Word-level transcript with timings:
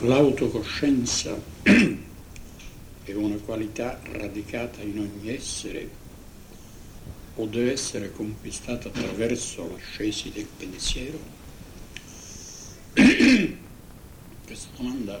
L'autocoscienza 0.00 1.36
è 3.02 3.12
una 3.14 3.34
qualità 3.38 3.98
radicata 4.12 4.80
in 4.80 5.00
ogni 5.00 5.30
essere 5.34 5.90
o 7.34 7.44
deve 7.46 7.72
essere 7.72 8.12
conquistata 8.12 8.86
attraverso 8.86 9.68
l'ascesi 9.68 10.30
del 10.30 10.46
pensiero? 10.56 11.18
Questa 14.46 14.68
domanda 14.76 15.20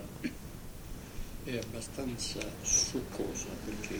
è 1.42 1.56
abbastanza 1.56 2.38
succosa 2.62 3.46
perché 3.64 3.98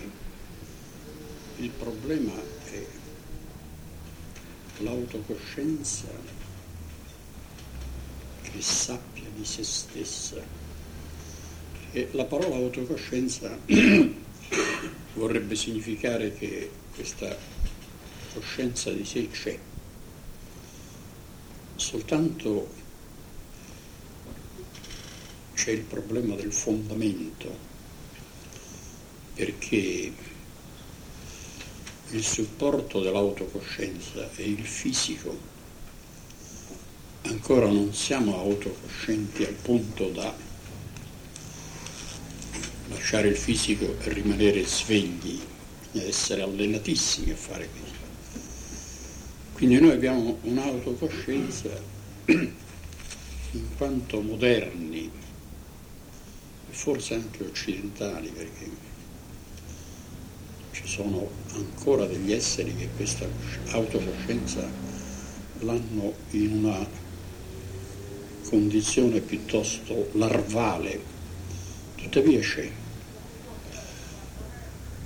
il 1.57 1.71
problema 1.71 2.35
è 2.71 2.87
l'autocoscienza 4.79 6.07
che 8.43 8.63
sappia 8.63 9.29
di 9.35 9.45
se 9.45 9.65
stessa 9.65 10.58
e 11.93 12.09
la 12.13 12.25
parola 12.25 12.57
autocoscienza 12.57 13.59
vorrebbe 15.15 15.55
significare 15.57 16.35
che 16.37 16.71
questa 16.95 17.37
coscienza 18.33 18.93
di 18.93 19.05
sé 19.05 19.29
c'è, 19.31 19.59
soltanto 21.77 22.69
c'è 25.55 25.71
il 25.71 25.83
problema 25.83 26.35
del 26.35 26.53
fondamento, 26.53 27.57
perché 29.35 30.13
il 32.11 32.23
supporto 32.23 33.01
dell'autocoscienza 33.01 34.31
è 34.35 34.43
il 34.43 34.65
fisico. 34.65 35.57
Ancora 37.23 37.67
non 37.67 37.93
siamo 37.93 38.39
autocoscienti 38.39 39.45
al 39.45 39.55
punto 39.55 40.09
da 40.11 40.47
lasciare 42.89 43.29
il 43.29 43.37
fisico 43.37 43.97
e 44.03 44.13
rimanere 44.13 44.65
svegli 44.65 45.41
essere 45.93 46.43
allenatissimi 46.43 47.31
a 47.31 47.37
fare 47.37 47.69
questo. 47.69 48.07
Quindi 49.55 49.81
noi 49.81 49.91
abbiamo 49.91 50.39
un'autocoscienza 50.43 51.69
in 52.27 53.77
quanto 53.77 54.21
moderni 54.21 55.11
forse 56.71 57.15
anche 57.15 57.45
occidentali 57.45 58.29
perché 58.29 58.71
ci 60.71 60.87
sono 60.87 61.29
ancora 61.55 62.07
degli 62.07 62.33
esseri 62.33 62.75
che 62.77 62.89
questa 62.95 63.27
autocoscienza 63.71 64.71
l'hanno 65.61 66.15
in 66.31 66.53
una 66.53 66.87
condizione 68.49 69.21
piuttosto 69.21 70.11
larvale, 70.13 71.01
tuttavia 72.09 72.41
c'è. 72.41 72.71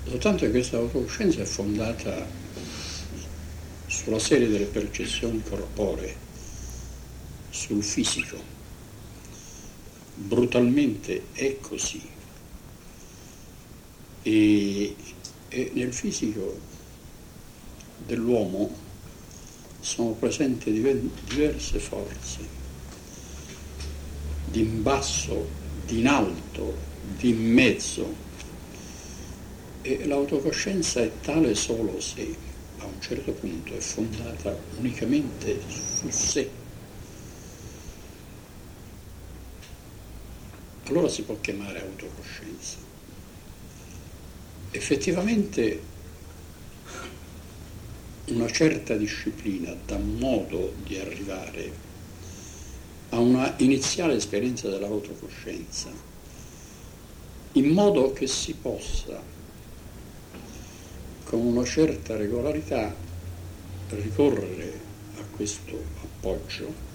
Soltanto 0.06 0.44
che 0.44 0.50
questa 0.50 0.76
autocoscienza 0.76 1.42
è 1.42 1.44
fondata 1.44 2.26
sulla 3.86 4.18
serie 4.20 4.48
delle 4.48 4.66
percezioni 4.66 5.42
corporee, 5.42 6.14
sul 7.50 7.82
fisico. 7.82 8.50
Brutalmente 10.14 11.24
è 11.32 11.58
così. 11.60 12.00
E, 14.22 14.94
e 15.48 15.70
nel 15.74 15.92
fisico 15.92 16.60
dell'uomo 18.06 18.72
sono 19.80 20.10
presenti 20.10 20.70
diverse 20.70 21.78
forze, 21.80 22.38
di 24.44 24.60
in 24.60 24.82
basso, 24.82 25.60
di 25.84 25.98
in 26.00 26.06
alto, 26.06 26.90
di 27.16 27.32
mezzo, 27.32 28.30
e 29.82 30.06
l'autocoscienza 30.06 31.00
è 31.00 31.10
tale 31.20 31.54
solo 31.54 32.00
se 32.00 32.34
a 32.78 32.84
un 32.84 33.00
certo 33.00 33.32
punto 33.32 33.74
è 33.74 33.80
fondata 33.80 34.56
unicamente 34.78 35.60
su 35.68 36.08
sé. 36.10 36.50
Allora 40.84 41.08
si 41.08 41.22
può 41.22 41.38
chiamare 41.40 41.80
autocoscienza. 41.80 42.76
Effettivamente 44.70 45.82
una 48.26 48.50
certa 48.50 48.96
disciplina 48.96 49.74
dà 49.86 49.98
modo 49.98 50.74
di 50.84 50.96
arrivare 50.96 51.72
a 53.10 53.18
una 53.18 53.54
iniziale 53.58 54.14
esperienza 54.14 54.68
dell'autocoscienza, 54.68 55.90
in 57.52 57.68
modo 57.68 58.12
che 58.12 58.26
si 58.26 58.54
possa 58.54 59.20
con 61.24 61.40
una 61.40 61.64
certa 61.64 62.16
regolarità 62.16 62.94
ricorrere 63.90 64.80
a 65.18 65.22
questo 65.34 65.82
appoggio 66.02 66.90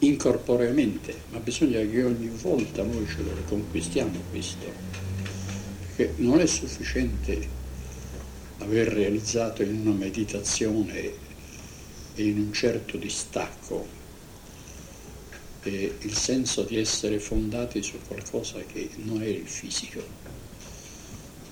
incorporeamente, 0.00 1.14
ma 1.30 1.38
bisogna 1.38 1.80
che 1.80 2.04
ogni 2.04 2.28
volta 2.28 2.82
noi 2.82 3.06
ce 3.06 3.22
lo 3.22 3.34
riconquistiamo 3.34 4.18
questo, 4.30 4.66
perché 5.96 6.14
non 6.22 6.40
è 6.40 6.46
sufficiente 6.46 7.56
aver 8.58 8.88
realizzato 8.88 9.62
in 9.62 9.80
una 9.80 9.96
meditazione 9.96 11.26
e 12.14 12.22
in 12.22 12.38
un 12.38 12.52
certo 12.52 12.96
distacco 12.96 13.97
il 15.64 16.14
senso 16.14 16.62
di 16.62 16.78
essere 16.78 17.18
fondati 17.18 17.82
su 17.82 17.98
qualcosa 18.06 18.60
che 18.60 18.90
non 18.96 19.22
è 19.22 19.26
il 19.26 19.46
fisico 19.46 20.28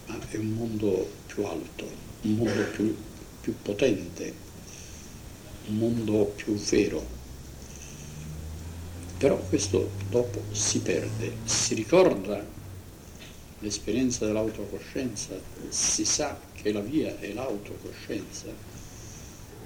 ma 0.06 0.18
è 0.30 0.36
un 0.36 0.50
mondo 0.50 1.10
più 1.26 1.44
alto, 1.44 1.88
un 2.22 2.34
mondo 2.34 2.62
più, 2.72 2.96
più 3.40 3.54
potente, 3.60 4.32
un 5.66 5.76
mondo 5.76 6.32
più 6.36 6.54
vero. 6.54 7.04
Però 9.18 9.36
questo 9.48 9.90
dopo 10.08 10.42
si 10.52 10.80
perde, 10.80 11.32
si 11.44 11.74
ricorda 11.74 12.44
l'esperienza 13.60 14.26
dell'autocoscienza, 14.26 15.34
si 15.68 16.04
sa 16.04 16.38
che 16.52 16.70
la 16.72 16.80
via 16.80 17.18
è 17.18 17.32
l'autocoscienza, 17.32 18.48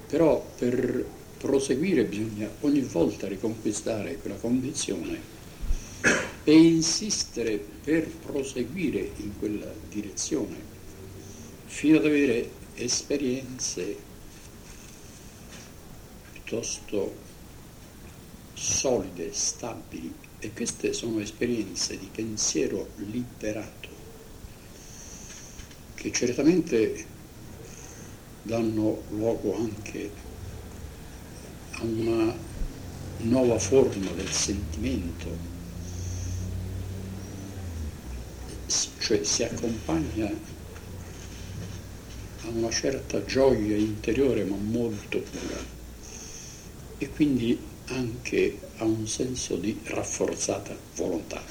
però 0.07 0.43
per 0.57 1.05
proseguire 1.41 2.05
bisogna 2.05 2.51
ogni 2.61 2.81
volta 2.81 3.27
riconquistare 3.27 4.19
quella 4.19 4.37
condizione 4.37 5.19
e 6.45 6.53
insistere 6.53 7.57
per 7.83 8.07
proseguire 8.09 9.11
in 9.17 9.39
quella 9.39 9.73
direzione 9.89 10.57
fino 11.65 11.97
ad 11.97 12.05
avere 12.05 12.51
esperienze 12.75 13.97
piuttosto 16.33 17.15
solide, 18.55 19.33
stabili. 19.33 20.13
E 20.43 20.53
queste 20.53 20.93
sono 20.93 21.21
esperienze 21.21 21.99
di 21.99 22.09
pensiero 22.11 22.89
liberato 22.97 23.89
che 25.95 26.11
certamente 26.13 27.05
danno 28.43 29.03
luogo 29.11 29.55
anche 29.55 30.07
a 30.07 30.30
una 31.83 32.35
nuova 33.19 33.59
forma 33.59 34.11
del 34.13 34.31
sentimento. 34.31 35.49
Cioè 38.99 39.25
si 39.25 39.43
accompagna 39.43 40.27
a 42.43 42.49
una 42.49 42.71
certa 42.71 43.25
gioia 43.25 43.77
interiore 43.77 44.45
ma 44.45 44.57
molto 44.57 45.19
pura. 45.21 45.79
E 46.99 47.09
quindi 47.11 47.59
anche 47.87 48.59
a 48.77 48.85
un 48.85 49.07
senso 49.07 49.57
di 49.57 49.79
rafforzata 49.85 50.77
volontà. 50.95 51.43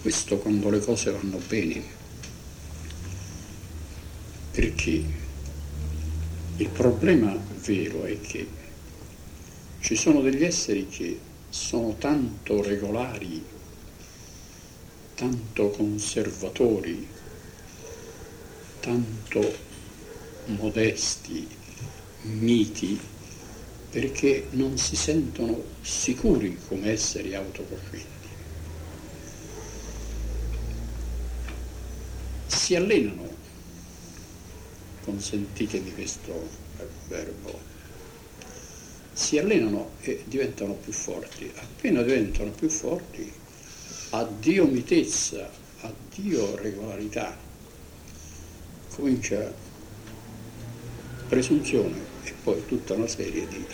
Questo 0.00 0.38
quando 0.38 0.68
le 0.70 0.80
cose 0.80 1.12
vanno 1.12 1.38
bene, 1.46 1.82
perché 4.50 5.21
il 6.62 6.68
problema 6.68 7.36
vero 7.64 8.04
è 8.04 8.20
che 8.20 8.46
ci 9.80 9.96
sono 9.96 10.20
degli 10.20 10.44
esseri 10.44 10.86
che 10.86 11.18
sono 11.48 11.96
tanto 11.98 12.62
regolari, 12.62 13.44
tanto 15.16 15.70
conservatori, 15.70 17.04
tanto 18.78 19.54
modesti, 20.46 21.48
miti, 22.22 22.98
perché 23.90 24.46
non 24.50 24.78
si 24.78 24.94
sentono 24.94 25.64
sicuri 25.80 26.56
come 26.68 26.92
esseri 26.92 27.34
autocoscienti. 27.34 28.28
Si 32.46 32.76
allenano, 32.76 33.31
consentitemi 35.04 35.92
questo 35.94 36.48
verbo, 37.08 37.58
si 39.12 39.38
allenano 39.38 39.90
e 40.00 40.24
diventano 40.26 40.74
più 40.74 40.92
forti. 40.92 41.50
Appena 41.54 42.02
diventano 42.02 42.50
più 42.50 42.68
forti, 42.68 43.30
addio 44.10 44.66
mitezza, 44.66 45.50
addio 45.80 46.56
regolarità, 46.56 47.36
comincia 48.94 49.52
presunzione 51.28 51.96
e 52.24 52.34
poi 52.42 52.64
tutta 52.66 52.94
una 52.94 53.06
serie 53.06 53.46
di... 53.48 53.64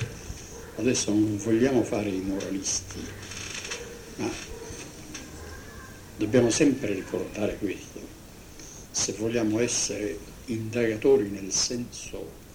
Adesso 0.77 1.11
non 1.11 1.37
vogliamo 1.39 1.83
fare 1.83 2.09
i 2.09 2.21
moralisti, 2.21 3.01
ma 4.17 4.31
dobbiamo 6.17 6.51
sempre 6.51 6.95
ricordare 6.95 7.57
questo. 7.59 8.01
Se 8.93 9.13
vogliamo 9.15 9.59
essere 9.59 10.19
indagatori 10.49 11.29
nel 11.29 11.53
senso 11.53 12.47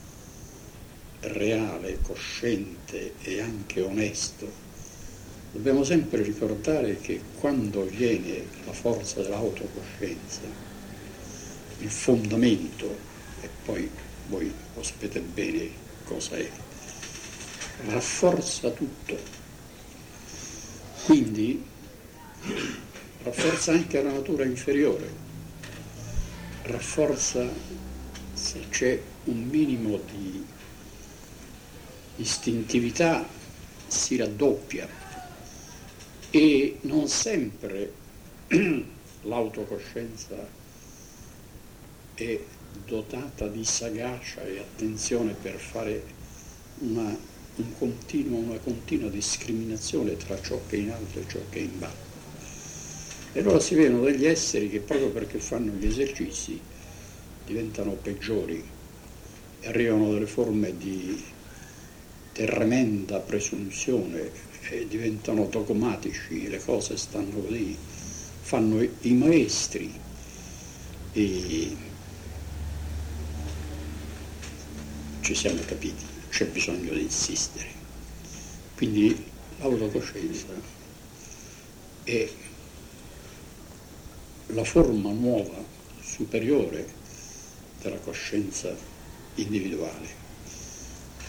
reale, 1.22 2.00
cosciente 2.02 3.14
e 3.22 3.42
anche 3.42 3.82
onesto, 3.82 4.52
dobbiamo 5.52 5.84
sempre 5.84 6.22
ricordare 6.22 6.98
che 7.00 7.22
quando 7.40 7.86
viene 7.86 8.46
la 8.66 8.74
forza 8.74 9.22
dell'autocoscienza, 9.22 10.42
il 11.80 11.90
fondamento, 11.90 12.96
e 13.42 13.50
poi 13.64 13.90
voi 14.28 14.52
lo 14.76 14.84
sapete 14.84 15.20
bene 15.20 15.70
cosa 16.06 16.36
è, 16.36 16.50
rafforza 17.88 18.70
tutto. 18.72 19.18
Quindi 21.06 21.64
rafforza 23.24 23.74
anche 23.74 24.02
la 24.02 24.12
natura 24.12 24.46
inferiore, 24.46 25.23
rafforza 26.64 27.48
se 28.34 28.60
c'è 28.70 29.02
un 29.26 29.44
minimo 29.44 30.00
di 30.12 30.46
istintività 32.18 33.28
si 33.88 34.16
raddoppia 34.16 34.88
e 36.30 36.78
non 36.82 37.08
sempre 37.08 37.94
l'autocoscienza 39.24 40.62
è 42.16 42.40
dotata 42.86 43.48
di 43.48 43.64
sagacia 43.64 44.44
e 44.44 44.60
attenzione 44.60 45.34
per 45.34 45.56
fare 45.56 46.04
una, 46.80 47.16
un 47.56 47.78
continuo, 47.78 48.40
una 48.40 48.58
continua 48.58 49.10
discriminazione 49.10 50.18
tra 50.18 50.42
ciò 50.42 50.60
che 50.68 50.78
è 50.78 50.80
in 50.80 50.92
alto 50.92 51.20
e 51.20 51.26
ciò 51.28 51.40
che 51.50 51.60
è 51.60 51.62
in 51.62 51.80
basso. 51.80 52.13
E 53.36 53.40
allora 53.40 53.60
si 53.60 53.74
vedono 53.74 54.04
degli 54.04 54.28
esseri 54.28 54.70
che 54.70 54.80
proprio 54.80 55.10
perché 55.10 55.40
fanno 55.40 55.74
gli 55.74 55.88
esercizi 55.88 56.60
diventano 57.46 57.94
peggiori 57.94 58.64
e 59.60 59.68
arrivano 59.68 60.14
delle 60.14 60.28
forme 60.28 60.78
di 60.78 61.20
tremenda 62.32 63.18
presunzione 63.20 64.32
e 64.70 64.88
diventano 64.88 65.46
dogmatici, 65.48 66.48
le 66.48 66.60
cose 66.60 66.96
stanno 66.96 67.42
così, 67.42 67.76
fanno 68.42 68.82
i 68.82 69.14
maestri 69.14 70.00
e 71.14 71.76
ci 75.22 75.34
siamo 75.34 75.62
capiti, 75.66 76.06
c'è 76.30 76.46
bisogno 76.46 76.94
di 76.94 77.02
insistere. 77.02 77.66
Quindi 78.76 79.24
l'autocoscienza 79.58 80.48
è 82.04 82.30
la 84.48 84.64
forma 84.64 85.12
nuova, 85.12 85.64
superiore 86.02 86.86
della 87.82 87.98
coscienza 87.98 88.76
individuale. 89.36 90.22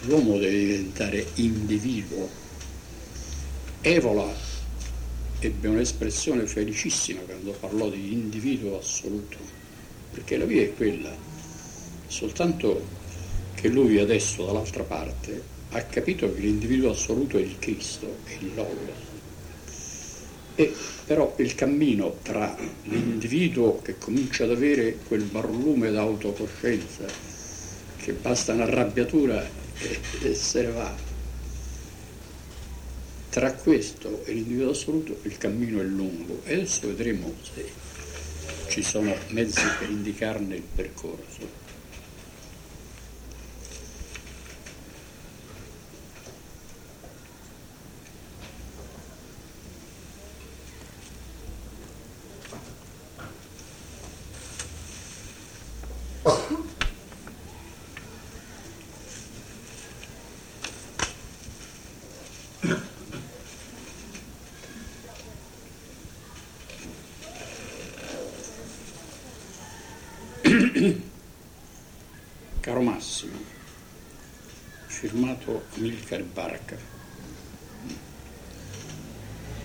L'uomo 0.02 0.36
deve 0.38 0.58
diventare 0.58 1.26
individuo. 1.34 2.28
Evola 3.80 4.32
ebbe 5.38 5.68
un'espressione 5.68 6.46
felicissima 6.46 7.20
quando 7.20 7.52
parlò 7.52 7.88
di 7.88 8.12
individuo 8.12 8.78
assoluto, 8.78 9.38
perché 10.10 10.36
la 10.36 10.44
via 10.44 10.62
è 10.62 10.74
quella, 10.74 11.14
soltanto 12.06 12.82
che 13.54 13.68
lui 13.68 13.98
adesso 13.98 14.44
dall'altra 14.44 14.82
parte 14.82 15.42
ha 15.70 15.82
capito 15.82 16.32
che 16.32 16.40
l'individuo 16.40 16.90
assoluto 16.90 17.38
è 17.38 17.40
il 17.40 17.58
Cristo, 17.58 18.18
è 18.24 18.32
il 18.40 18.54
Logos. 18.54 19.13
E 20.56 20.72
però 21.04 21.34
il 21.38 21.54
cammino 21.54 22.18
tra 22.22 22.56
l'individuo 22.84 23.82
che 23.82 23.98
comincia 23.98 24.44
ad 24.44 24.52
avere 24.52 24.98
quel 25.06 25.24
barlume 25.24 25.90
d'autocoscienza, 25.90 27.04
che 27.96 28.12
basta 28.12 28.52
un'arrabbiatura 28.52 29.44
e, 29.78 30.00
e 30.22 30.34
se 30.34 30.62
ne 30.62 30.70
va, 30.70 30.94
tra 33.30 33.52
questo 33.52 34.24
e 34.26 34.32
l'individuo 34.32 34.70
assoluto 34.70 35.18
il 35.22 35.36
cammino 35.38 35.80
è 35.80 35.84
lungo 35.84 36.40
e 36.44 36.54
adesso 36.54 36.86
vedremo 36.86 37.34
se 37.42 37.68
ci 38.68 38.82
sono 38.82 39.12
mezzi 39.30 39.62
per 39.80 39.90
indicarne 39.90 40.54
il 40.54 40.62
percorso. 40.62 41.62
Caro 72.60 72.80
Massimo, 72.80 73.36
firmato 74.86 75.64
Milcar 75.74 76.22
Barca, 76.22 76.76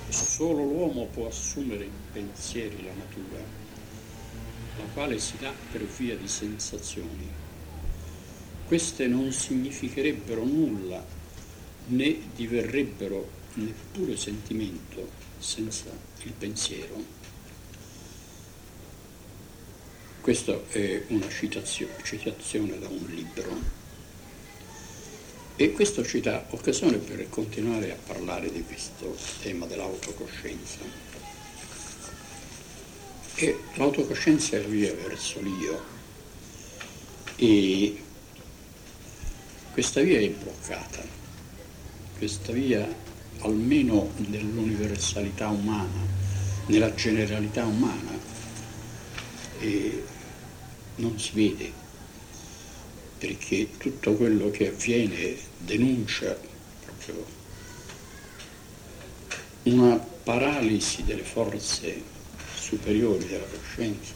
solo 0.09 0.63
l'uomo 0.63 1.06
può 1.06 1.28
assumere 1.39 1.86
in 1.86 2.12
pensieri 2.12 2.83
la 2.83 2.94
natura, 2.94 3.39
la 4.77 4.83
quale 4.94 5.18
si 5.19 5.38
dà 5.39 5.53
per 5.71 5.86
via 5.86 6.18
di 6.18 6.27
sensazioni. 6.27 7.27
Queste 8.68 9.07
non 9.07 9.31
significherebbero 9.31 10.44
nulla 10.44 11.03
né 11.88 12.19
diverrebbero 12.35 13.37
neppure 13.54 14.18
sentimento 14.18 15.09
senza 15.40 15.90
il 16.23 16.33
pensiero. 16.33 17.18
Questa 20.21 20.61
è 20.69 21.06
una 21.07 21.30
citazione, 21.30 21.94
citazione 22.04 22.78
da 22.78 22.90
un 22.90 23.06
libro 23.07 23.87
e 25.56 25.71
questo 25.71 26.06
ci 26.06 26.21
dà 26.21 26.45
occasione 26.52 26.97
per 26.97 27.28
continuare 27.30 27.92
a 27.92 27.97
parlare 28.06 28.52
di 28.52 28.64
questo 28.64 29.18
tema 29.42 29.66
dell'autocoscienza. 29.66 31.08
E 33.42 33.58
l'autocoscienza 33.76 34.58
è 34.58 34.62
la 34.62 34.68
via 34.68 34.94
verso 34.94 35.40
l'io. 35.40 35.81
E 37.38 38.04
questa 39.72 40.02
via 40.02 40.19
è 40.19 40.30
bloccata, 40.30 41.02
questa 42.18 42.52
via 42.52 42.86
almeno 43.40 44.12
nell'universalità 44.28 45.48
umana, 45.48 46.06
nella 46.66 46.94
generalità 46.96 47.64
umana, 47.64 48.12
non 50.96 51.18
si 51.18 51.31
vede, 51.34 51.72
perché 53.19 53.69
tutto 53.78 54.16
quello 54.16 54.50
che 54.52 54.68
avviene 54.68 55.38
denuncia 55.60 56.38
proprio 56.84 57.26
una 59.64 59.96
paralisi 59.96 61.06
delle 61.06 61.24
forze 61.24 62.18
superiori 62.69 63.26
della 63.26 63.45
coscienza, 63.45 64.14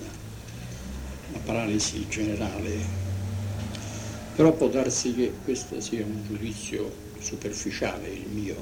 una 1.30 1.40
paralisi 1.44 2.08
generale. 2.08 3.02
Però 4.36 4.54
può 4.54 4.68
darsi 4.68 5.16
che 5.16 5.34
questo 5.44 5.82
sia 5.82 6.06
un 6.06 6.24
giudizio 6.28 6.92
superficiale, 7.20 8.10
il 8.10 8.28
mio, 8.28 8.56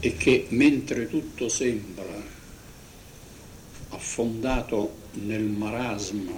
e 0.00 0.16
che 0.16 0.46
mentre 0.50 1.08
tutto 1.08 1.48
sembra 1.48 2.34
affondato 3.90 4.94
nel 5.12 5.44
marasma 5.44 6.34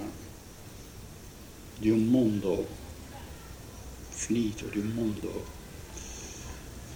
di 1.79 1.89
un 1.89 2.05
mondo 2.05 2.67
finito, 4.09 4.65
di 4.67 4.77
un 4.77 4.91
mondo 4.93 5.45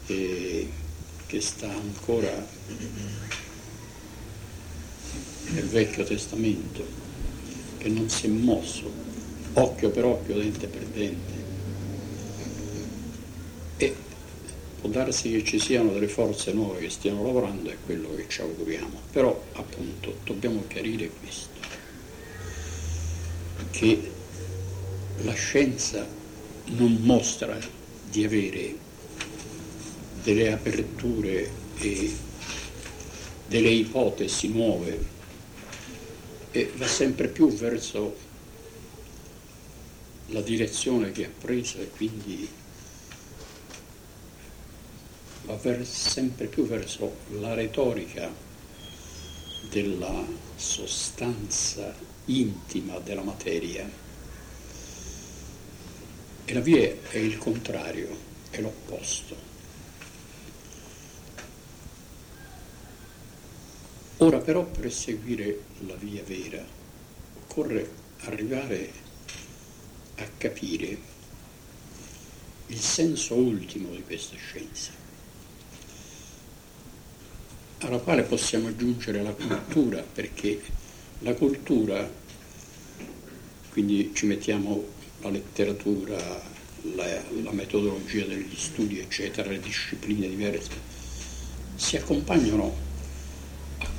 eh, 0.08 0.70
che 1.26 1.42
sta 1.42 1.72
ancora 1.72 2.46
nel 5.52 5.66
Vecchio 5.66 6.04
Testamento, 6.04 6.86
che 7.78 7.90
non 7.90 8.10
si 8.10 8.26
è 8.26 8.30
mosso, 8.30 8.92
occhio 9.54 9.90
per 9.90 10.06
occhio, 10.06 10.36
dente 10.36 10.68
per 10.68 10.84
dente. 10.84 11.34
E 13.78 13.96
può 14.80 14.90
darsi 14.90 15.32
che 15.32 15.44
ci 15.44 15.60
siano 15.60 15.92
delle 15.92 16.08
forze 16.08 16.54
nuove 16.54 16.80
che 16.80 16.90
stiano 16.90 17.24
lavorando, 17.24 17.70
è 17.70 17.78
quello 17.86 18.14
che 18.16 18.26
ci 18.28 18.42
auguriamo. 18.42 19.02
Però 19.12 19.44
appunto 19.54 20.18
dobbiamo 20.24 20.64
chiarire 20.68 21.10
questo, 21.20 21.60
che 23.72 24.12
la 25.24 25.34
scienza 25.34 26.06
non 26.66 26.98
mostra 27.02 27.58
di 28.10 28.24
avere 28.24 28.76
delle 30.24 30.54
aperture 30.54 31.50
e 31.80 32.16
delle 33.48 33.70
ipotesi 33.70 34.48
nuove 34.48 35.13
e 36.56 36.72
va 36.76 36.86
sempre 36.86 37.30
più 37.30 37.52
verso 37.52 38.16
la 40.28 40.42
direzione 40.42 41.12
che 41.12 41.26
ha 41.26 41.32
preso 41.36 41.80
e 41.80 41.90
quindi 41.90 42.48
va 45.46 45.56
ver- 45.56 45.84
sempre 45.84 46.46
più 46.46 46.68
verso 46.68 47.18
la 47.40 47.56
retorica 47.56 48.32
della 49.70 50.24
sostanza 50.56 51.92
intima 52.26 53.00
della 53.00 53.24
materia. 53.24 53.90
E 56.46 56.54
la 56.54 56.60
via 56.60 56.96
è 57.10 57.18
il 57.18 57.40
contrario, 57.40 58.16
è 58.52 58.62
l'opposto. 58.62 59.53
Ora 64.24 64.38
però 64.38 64.64
per 64.64 64.90
seguire 64.90 65.64
la 65.86 65.96
via 65.96 66.24
vera 66.24 66.64
occorre 67.42 67.92
arrivare 68.20 68.90
a 70.16 70.24
capire 70.38 70.98
il 72.68 72.80
senso 72.80 73.36
ultimo 73.36 73.90
di 73.90 74.02
questa 74.02 74.38
scienza, 74.38 74.92
alla 77.80 77.98
quale 77.98 78.24
possiamo 78.24 78.70
aggiungere 78.70 79.22
la 79.22 79.34
cultura, 79.34 80.02
perché 80.02 80.62
la 81.20 81.34
cultura, 81.34 82.10
quindi 83.72 84.12
ci 84.14 84.26
mettiamo 84.26 84.86
la 85.20 85.32
letteratura, 85.32 86.16
la, 86.96 87.22
la 87.42 87.52
metodologia 87.52 88.24
degli 88.24 88.56
studi, 88.56 89.00
eccetera, 89.00 89.50
le 89.50 89.60
discipline 89.60 90.30
diverse, 90.30 90.72
si 91.76 91.98
accompagnano 91.98 92.92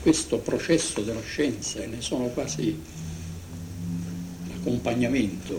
questo 0.05 0.37
processo 0.37 1.01
della 1.01 1.23
scienza 1.23 1.83
e 1.83 1.87
ne 1.87 2.03
sono 2.03 2.27
quasi 2.27 2.79
accompagnamento 4.55 5.59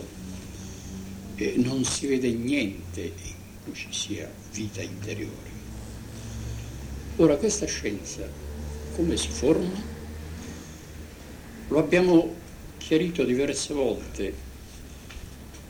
e 1.34 1.54
non 1.56 1.82
si 1.82 2.06
vede 2.06 2.30
niente 2.30 3.00
in 3.00 3.34
cui 3.64 3.74
ci 3.74 3.88
sia 3.90 4.32
vita 4.52 4.80
interiore. 4.82 5.50
Ora 7.16 7.34
questa 7.34 7.66
scienza 7.66 8.24
come 8.94 9.16
si 9.16 9.30
forma? 9.30 9.82
Lo 11.66 11.78
abbiamo 11.80 12.32
chiarito 12.78 13.24
diverse 13.24 13.74
volte, 13.74 14.32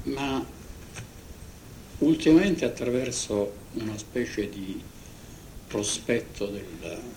ma 0.03 0.45
ultimamente 2.01 2.67
attraverso 2.67 3.55
una 3.73 3.97
specie 3.97 4.51
di 4.51 4.79
prospetto 5.67 6.45
del 6.49 7.16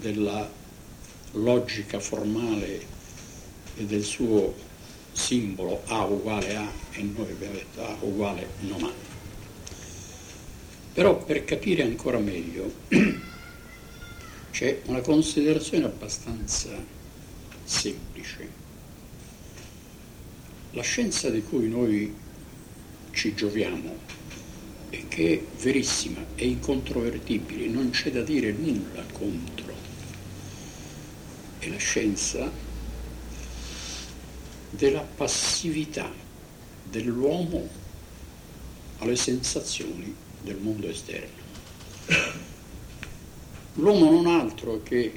della 0.00 0.48
logica 1.32 2.00
formale 2.00 2.80
e 3.76 3.84
del 3.84 4.02
suo 4.02 4.54
simbolo 5.12 5.82
A 5.86 6.04
uguale 6.04 6.56
A 6.56 6.70
e 6.92 7.02
noi 7.02 7.30
abbiamo 7.30 7.54
detto 7.54 7.84
A 7.84 7.96
uguale 8.00 8.48
non 8.60 8.84
A. 8.84 8.92
Però 10.92 11.22
per 11.24 11.44
capire 11.44 11.82
ancora 11.82 12.18
meglio 12.18 12.70
c'è 14.50 14.82
una 14.86 15.00
considerazione 15.00 15.86
abbastanza 15.86 16.70
semplice. 17.64 18.60
La 20.72 20.82
scienza 20.82 21.30
di 21.30 21.42
cui 21.42 21.68
noi 21.68 22.14
ci 23.12 23.34
gioviamo 23.34 23.96
e 24.90 25.04
che 25.08 25.32
è 25.32 25.62
verissima, 25.62 26.24
è 26.34 26.44
incontrovertibile, 26.44 27.66
non 27.66 27.90
c'è 27.90 28.10
da 28.10 28.22
dire 28.22 28.52
nulla 28.52 29.04
contro 29.12 29.71
è 31.62 31.68
la 31.68 31.76
scienza 31.76 32.50
della 34.70 35.02
passività 35.02 36.10
dell'uomo 36.90 37.68
alle 38.98 39.14
sensazioni 39.14 40.12
del 40.42 40.56
mondo 40.56 40.88
esterno. 40.88 41.40
L'uomo 43.74 44.10
non 44.10 44.26
altro 44.26 44.82
che 44.82 45.12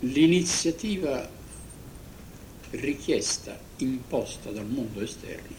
l'iniziativa 0.00 1.28
richiesta, 2.70 3.60
imposta 3.76 4.50
dal 4.50 4.66
mondo 4.66 5.02
esterno 5.02 5.56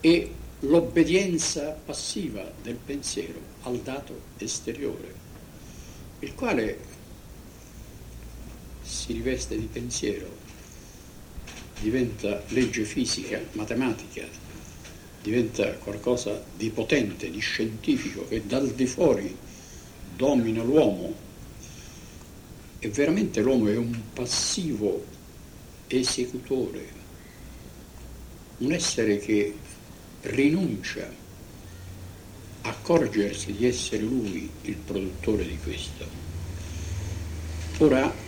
e 0.00 0.34
l'obbedienza 0.60 1.70
passiva 1.70 2.50
del 2.62 2.76
pensiero 2.84 3.38
al 3.62 3.78
dato 3.78 4.22
esteriore, 4.38 5.14
il 6.18 6.34
quale 6.34 6.93
si 8.84 9.14
riveste 9.14 9.58
di 9.58 9.66
pensiero, 9.66 10.28
diventa 11.80 12.42
legge 12.48 12.84
fisica, 12.84 13.40
matematica, 13.52 14.26
diventa 15.22 15.72
qualcosa 15.74 16.44
di 16.54 16.68
potente, 16.68 17.30
di 17.30 17.40
scientifico, 17.40 18.28
che 18.28 18.46
dal 18.46 18.70
di 18.72 18.86
fuori 18.86 19.34
domina 20.16 20.62
l'uomo. 20.62 21.22
E 22.78 22.88
veramente 22.90 23.40
l'uomo 23.40 23.68
è 23.68 23.76
un 23.76 23.98
passivo 24.12 25.04
esecutore, 25.86 26.86
un 28.58 28.72
essere 28.72 29.18
che 29.18 29.54
rinuncia 30.20 31.10
a 32.62 32.68
accorgersi 32.68 33.52
di 33.52 33.66
essere 33.66 34.02
lui 34.02 34.50
il 34.62 34.76
produttore 34.76 35.46
di 35.46 35.58
questo. 35.62 36.06
Ora 37.78 38.23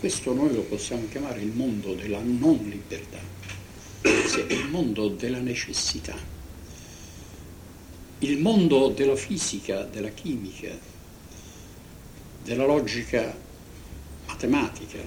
questo 0.00 0.32
noi 0.32 0.54
lo 0.54 0.62
possiamo 0.62 1.06
chiamare 1.10 1.42
il 1.42 1.52
mondo 1.52 1.92
della 1.92 2.20
non 2.20 2.56
libertà, 2.64 3.18
è 4.00 4.52
il 4.54 4.66
mondo 4.70 5.08
della 5.08 5.40
necessità, 5.40 6.16
il 8.20 8.38
mondo 8.38 8.88
della 8.88 9.14
fisica, 9.14 9.82
della 9.82 10.08
chimica, 10.08 10.70
della 12.42 12.64
logica 12.64 13.36
matematica, 14.26 15.00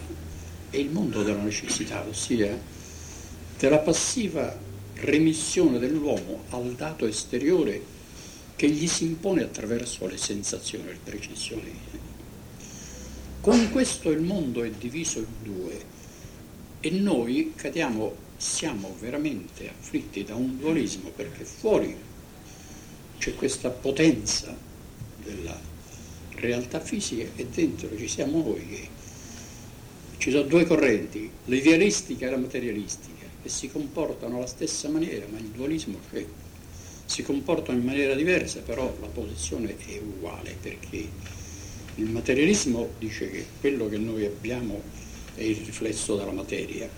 è 0.70 0.78
il 0.78 0.92
mondo 0.92 1.24
della 1.24 1.42
necessità, 1.42 2.06
ossia 2.08 2.56
della 3.58 3.80
passiva 3.80 4.56
remissione 4.98 5.80
dell'uomo 5.80 6.44
al 6.50 6.72
dato 6.74 7.08
esteriore 7.08 7.82
che 8.56 8.70
gli 8.70 8.86
si 8.86 9.06
impone 9.06 9.42
attraverso 9.42 10.06
le 10.06 10.18
sensazioni, 10.18 10.86
le 10.86 11.00
precisioni 11.04 11.80
con 13.44 13.72
questo 13.72 14.10
il 14.10 14.22
mondo 14.22 14.64
è 14.64 14.70
diviso 14.70 15.20
in 15.20 15.26
due 15.42 15.86
e 16.80 16.90
noi 16.92 17.52
cadiamo, 17.54 18.16
siamo 18.38 18.96
veramente 19.02 19.68
afflitti 19.68 20.24
da 20.24 20.34
un 20.34 20.58
dualismo 20.58 21.10
perché 21.10 21.44
fuori 21.44 21.94
c'è 23.18 23.36
questa 23.36 23.70
potenza 23.70 24.56
della 25.22 25.60
realtà 26.36 26.80
fisica 26.80 27.30
e 27.36 27.46
dentro 27.48 27.90
ci 27.98 28.08
siamo 28.08 28.44
noi 28.44 28.66
che 28.66 28.88
ci 30.20 30.32
sono 30.32 30.44
due 30.44 30.66
correnti, 30.66 31.30
l'idealistica 31.44 32.28
e 32.28 32.30
la 32.30 32.38
materialistica, 32.38 33.26
che 33.42 33.50
si 33.50 33.70
comportano 33.70 34.38
alla 34.38 34.48
stessa 34.48 34.88
maniera, 34.88 35.26
ma 35.30 35.38
il 35.40 35.48
dualismo 35.48 35.98
c'è. 36.10 36.26
Si 37.04 37.24
comportano 37.24 37.78
in 37.78 37.84
maniera 37.84 38.16
diversa, 38.16 38.62
però 38.62 38.96
la 39.02 39.08
posizione 39.08 39.76
è 39.78 39.98
uguale 39.98 40.56
perché 40.62 41.42
il 41.96 42.10
materialismo 42.10 42.90
dice 42.98 43.30
che 43.30 43.46
quello 43.60 43.88
che 43.88 43.98
noi 43.98 44.26
abbiamo 44.26 44.82
è 45.36 45.44
il 45.44 45.58
riflesso 45.58 46.16
della 46.16 46.32
materia 46.32 46.90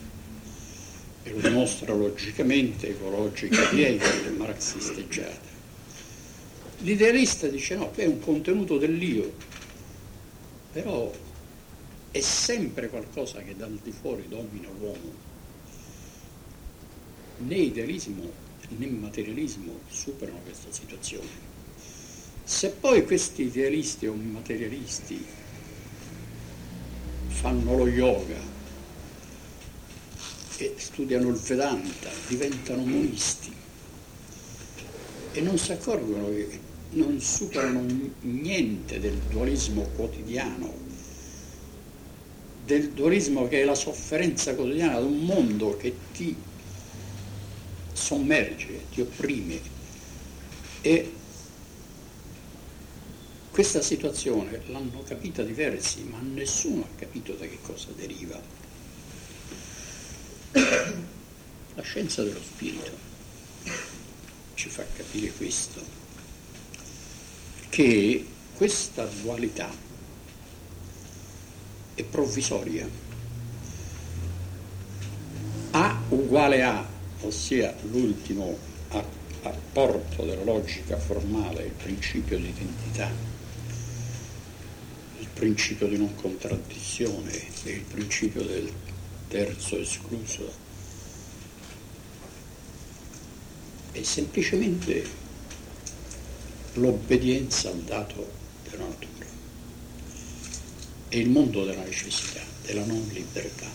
e 1.23 1.31
lo 1.31 1.39
dimostra 1.39 1.93
logicamente 1.93 2.97
con 2.99 3.11
logica 3.11 3.69
di 3.71 3.83
Hegel 3.83 4.33
marxisteggiata. 4.33 5.53
L'idealista 6.79 7.47
dice 7.47 7.75
no, 7.75 7.91
è 7.95 8.05
un 8.05 8.19
contenuto 8.19 8.77
dell'io, 8.77 9.33
però 10.71 11.11
è 12.11 12.19
sempre 12.21 12.89
qualcosa 12.89 13.41
che 13.41 13.55
dal 13.55 13.77
di 13.81 13.91
fuori 13.91 14.25
domina 14.27 14.67
l'uomo. 14.77 15.23
Né 17.39 17.55
idealismo 17.55 18.43
né 18.69 18.87
materialismo 18.87 19.79
superano 19.89 20.39
questa 20.43 20.71
situazione. 20.71 21.54
Se 22.47 22.69
poi 22.69 23.03
questi 23.03 23.41
idealisti 23.45 24.05
o 24.05 24.13
materialisti 24.13 25.25
fanno 27.25 27.75
lo 27.75 27.87
yoga 27.87 28.37
e 30.57 30.75
studiano 30.77 31.29
il 31.29 31.37
Vedanta, 31.37 32.11
diventano 32.27 32.85
monisti 32.85 33.51
e 35.31 35.41
non 35.41 35.57
si 35.57 35.71
accorgono 35.71 36.27
che 36.27 36.59
non 36.91 37.19
superano 37.19 37.83
niente 38.21 38.99
del 38.99 39.17
dualismo 39.31 39.81
quotidiano, 39.95 40.71
del 42.63 42.91
dualismo 42.91 43.47
che 43.47 43.63
è 43.63 43.65
la 43.65 43.73
sofferenza 43.73 44.53
quotidiana 44.53 44.99
di 44.99 45.07
un 45.07 45.25
mondo 45.25 45.75
che 45.77 45.95
ti 46.13 46.35
sommerge, 47.91 48.85
ti 48.93 49.01
opprime 49.01 49.59
e 50.81 51.14
questa 53.55 53.81
situazione 53.81 54.63
l'hanno 54.65 55.01
capita 55.07 55.41
diversi, 55.41 56.03
ma 56.03 56.19
nessuno 56.19 56.81
ha 56.83 56.99
capito 56.99 57.31
da 57.35 57.45
che 57.45 57.57
cosa 57.61 57.87
deriva. 57.95 58.37
La 60.51 61.81
scienza 61.81 62.21
dello 62.21 62.41
spirito 62.41 62.91
ci 64.55 64.67
fa 64.67 64.83
capire 64.97 65.31
questo, 65.31 65.81
che 67.69 68.27
questa 68.55 69.05
dualità 69.21 69.73
è 71.93 72.03
provvisoria. 72.03 72.85
A 75.71 76.01
uguale 76.09 76.61
A, 76.61 76.85
ossia 77.21 77.73
l'ultimo 77.83 78.57
apporto 79.43 80.25
della 80.25 80.43
logica 80.43 80.97
formale, 80.97 81.63
il 81.63 81.71
principio 81.71 82.37
di 82.37 82.49
identità, 82.49 83.34
principio 85.33 85.87
di 85.87 85.97
non 85.97 86.15
contraddizione 86.15 87.31
il 87.63 87.81
principio 87.81 88.43
del 88.43 88.71
terzo 89.27 89.77
escluso. 89.77 90.63
È 93.91 94.03
semplicemente 94.03 95.03
l'obbedienza 96.73 97.69
al 97.69 97.79
dato 97.79 98.31
della 98.69 98.85
natura. 98.85 99.25
È 101.07 101.15
il 101.15 101.29
mondo 101.29 101.65
della 101.65 101.83
necessità, 101.83 102.41
della 102.63 102.85
non 102.85 103.07
libertà. 103.13 103.69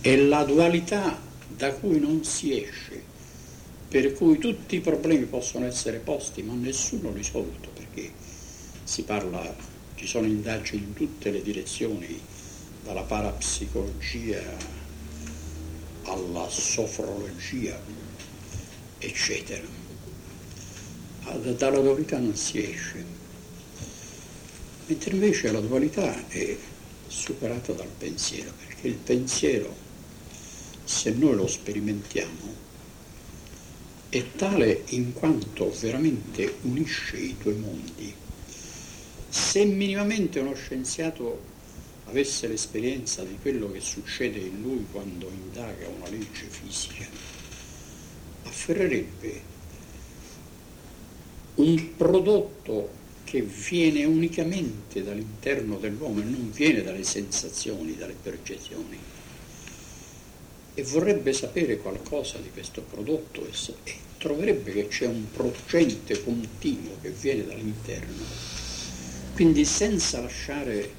È 0.00 0.16
la 0.16 0.44
dualità 0.44 1.20
da 1.48 1.72
cui 1.72 1.98
non 2.00 2.24
si 2.24 2.62
esce 2.62 3.10
per 3.92 4.14
cui 4.14 4.38
tutti 4.38 4.76
i 4.76 4.80
problemi 4.80 5.26
possono 5.26 5.66
essere 5.66 5.98
posti 5.98 6.42
ma 6.42 6.54
nessuno 6.54 7.12
risolto 7.12 7.68
perché 7.74 8.10
si 8.84 9.02
parla 9.02 9.54
ci 10.02 10.08
sono 10.08 10.26
indagini 10.26 10.82
in 10.82 10.94
tutte 10.94 11.30
le 11.30 11.42
direzioni, 11.42 12.20
dalla 12.82 13.02
parapsicologia 13.02 14.42
alla 16.02 16.48
sofrologia, 16.48 17.80
eccetera. 18.98 19.64
Dalla 21.56 21.78
dualità 21.78 22.18
non 22.18 22.34
si 22.34 22.68
esce, 22.68 23.04
mentre 24.86 25.12
invece 25.12 25.52
la 25.52 25.60
dualità 25.60 26.26
è 26.26 26.56
superata 27.06 27.72
dal 27.72 27.86
pensiero, 27.96 28.50
perché 28.66 28.88
il 28.88 28.96
pensiero, 28.96 29.72
se 30.82 31.12
noi 31.12 31.36
lo 31.36 31.46
sperimentiamo, 31.46 32.56
è 34.08 34.24
tale 34.34 34.82
in 34.88 35.12
quanto 35.12 35.72
veramente 35.78 36.56
unisce 36.62 37.18
i 37.18 37.36
due 37.40 37.54
mondi 37.54 38.21
se 39.32 39.64
minimamente 39.64 40.40
uno 40.40 40.54
scienziato 40.54 41.40
avesse 42.04 42.48
l'esperienza 42.48 43.22
di 43.24 43.38
quello 43.40 43.72
che 43.72 43.80
succede 43.80 44.38
in 44.38 44.60
lui 44.60 44.86
quando 44.92 45.30
indaga 45.30 45.88
una 45.88 46.10
legge 46.10 46.44
fisica, 46.50 47.06
afferrerebbe 48.42 49.40
un 51.54 51.96
prodotto 51.96 52.90
che 53.24 53.40
viene 53.40 54.04
unicamente 54.04 55.02
dall'interno 55.02 55.78
dell'uomo 55.78 56.20
e 56.20 56.24
non 56.24 56.50
viene 56.52 56.82
dalle 56.82 57.02
sensazioni, 57.02 57.96
dalle 57.96 58.16
percezioni, 58.20 58.98
e 60.74 60.82
vorrebbe 60.82 61.32
sapere 61.32 61.78
qualcosa 61.78 62.36
di 62.36 62.50
questo 62.50 62.82
prodotto 62.82 63.46
e 63.46 63.52
troverebbe 64.18 64.72
che 64.72 64.88
c'è 64.88 65.06
un 65.06 65.30
procente 65.30 66.22
continuo 66.22 66.98
che 67.00 67.08
viene 67.08 67.46
dall'interno 67.46 68.71
quindi 69.34 69.64
senza 69.64 70.20
lasciare 70.20 70.92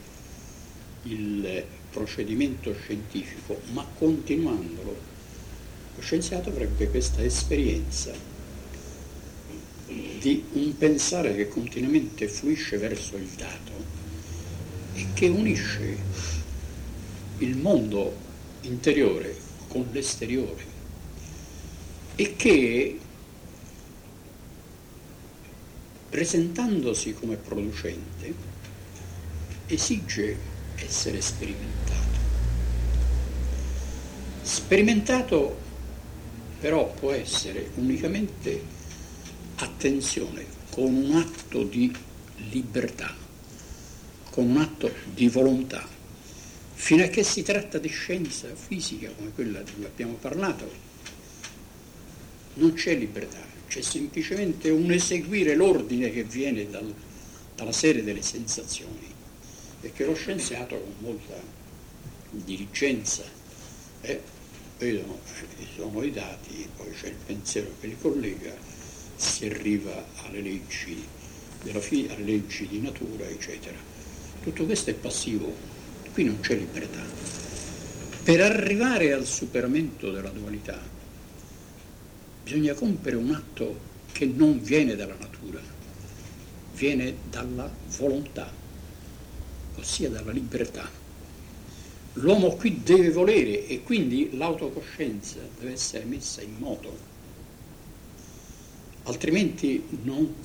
il 1.04 1.66
procedimento 1.92 2.74
scientifico, 2.74 3.62
ma 3.72 3.86
continuandolo, 3.98 4.98
lo 5.96 6.02
scienziato 6.02 6.50
avrebbe 6.50 6.90
questa 6.90 7.24
esperienza 7.24 8.12
di 10.20 10.44
un 10.54 10.76
pensare 10.78 11.36
che 11.36 11.48
continuamente 11.48 12.28
fluisce 12.28 12.78
verso 12.78 13.16
il 13.16 13.28
dato 13.36 13.72
e 14.96 15.08
che 15.14 15.28
unisce 15.28 15.98
il 17.40 17.58
mondo 17.58 18.18
interiore 18.62 19.36
con 19.68 19.88
l'esteriore 19.92 20.64
e 22.16 22.36
che 22.36 23.00
presentandosi 26.14 27.16
come 27.16 27.38
producente, 27.38 28.32
esige 29.66 30.38
essere 30.76 31.20
sperimentato. 31.20 32.20
Sperimentato 34.44 35.58
però 36.60 36.94
può 36.94 37.14
essere 37.14 37.72
unicamente, 37.78 38.62
attenzione, 39.56 40.46
con 40.70 40.94
un 40.94 41.16
atto 41.16 41.64
di 41.64 41.92
libertà, 42.52 43.12
con 44.30 44.52
un 44.52 44.58
atto 44.58 44.92
di 45.16 45.28
volontà. 45.30 45.84
Fino 46.76 47.04
a 47.04 47.08
che 47.08 47.24
si 47.24 47.42
tratta 47.42 47.80
di 47.80 47.90
scienza 47.90 48.54
fisica 48.54 49.10
come 49.18 49.32
quella 49.32 49.64
di 49.64 49.72
cui 49.74 49.86
abbiamo 49.86 50.14
parlato, 50.14 50.72
non 52.54 52.74
c'è 52.74 52.94
libertà, 52.94 53.53
c'è 53.74 53.82
semplicemente 53.82 54.70
un 54.70 54.92
eseguire 54.92 55.56
l'ordine 55.56 56.12
che 56.12 56.24
viene 56.24 56.70
dal, 56.70 56.94
dalla 57.56 57.72
serie 57.72 58.04
delle 58.04 58.22
sensazioni 58.22 59.12
e 59.82 59.92
che 59.92 60.06
lo 60.06 60.14
scienziato 60.14 60.80
con 60.80 60.94
molta 61.00 61.42
diligenza 62.30 63.24
eh, 64.02 64.22
vedono, 64.78 65.20
eh, 65.58 65.66
sono 65.76 66.04
i 66.04 66.12
dati, 66.12 66.70
poi 66.78 66.92
c'è 66.92 67.08
il 67.08 67.16
pensiero 67.26 67.72
che 67.80 67.88
li 67.88 67.98
collega, 68.00 68.56
si 69.16 69.48
arriva 69.48 70.06
alle 70.18 70.42
leggi, 70.42 71.04
della 71.64 71.80
fi- 71.80 72.08
alle 72.12 72.26
leggi 72.26 72.68
di 72.68 72.80
natura, 72.80 73.28
eccetera. 73.28 73.78
Tutto 74.44 74.66
questo 74.66 74.92
è 74.92 74.94
passivo, 74.94 75.52
qui 76.14 76.26
non 76.26 76.40
c'è 76.42 76.54
libertà. 76.54 77.02
Per 78.24 78.40
arrivare 78.40 79.14
al 79.14 79.26
superamento 79.26 80.12
della 80.12 80.30
dualità 80.30 80.93
bisogna 82.44 82.74
compiere 82.74 83.18
un 83.18 83.34
atto 83.34 83.92
che 84.12 84.26
non 84.26 84.62
viene 84.62 84.96
dalla 84.96 85.16
natura, 85.18 85.62
viene 86.76 87.16
dalla 87.30 87.72
volontà, 87.98 88.52
ossia 89.76 90.10
dalla 90.10 90.32
libertà. 90.32 91.02
L'uomo 92.18 92.56
qui 92.56 92.84
deve 92.84 93.10
volere 93.10 93.66
e 93.66 93.82
quindi 93.82 94.36
l'autocoscienza 94.36 95.40
deve 95.60 95.74
essere 95.74 96.04
messa 96.04 96.42
in 96.42 96.56
moto, 96.60 96.96
altrimenti 99.04 99.84
non, 100.04 100.36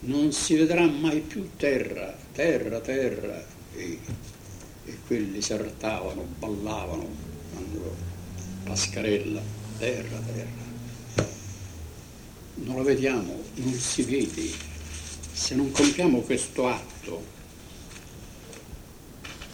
non 0.00 0.32
si 0.32 0.56
vedrà 0.56 0.86
mai 0.86 1.20
più 1.20 1.50
terra, 1.56 2.14
terra, 2.32 2.80
terra 2.80 3.42
e, 3.72 3.98
e 4.84 4.98
quelli 5.06 5.38
esaltavano, 5.38 6.26
ballavano 6.38 7.08
quando 7.50 7.96
Pascarella 8.64 9.53
terra, 9.78 10.18
terra. 10.18 10.72
Non 12.56 12.76
la 12.76 12.82
vediamo, 12.82 13.42
non 13.54 13.74
si 13.74 14.02
vede. 14.02 14.50
Se 15.32 15.54
non 15.54 15.70
compiamo 15.72 16.20
questo 16.20 16.68
atto, 16.68 17.24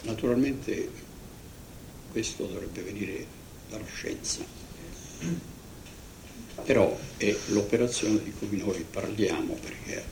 naturalmente 0.02 0.90
questo 2.12 2.44
dovrebbe 2.44 2.82
venire 2.82 3.26
dalla 3.68 3.86
scienza. 3.86 4.44
Però 6.62 6.98
è 7.16 7.34
l'operazione 7.48 8.22
di 8.22 8.32
cui 8.32 8.58
noi 8.58 8.84
parliamo, 8.88 9.54
perché 9.54 10.04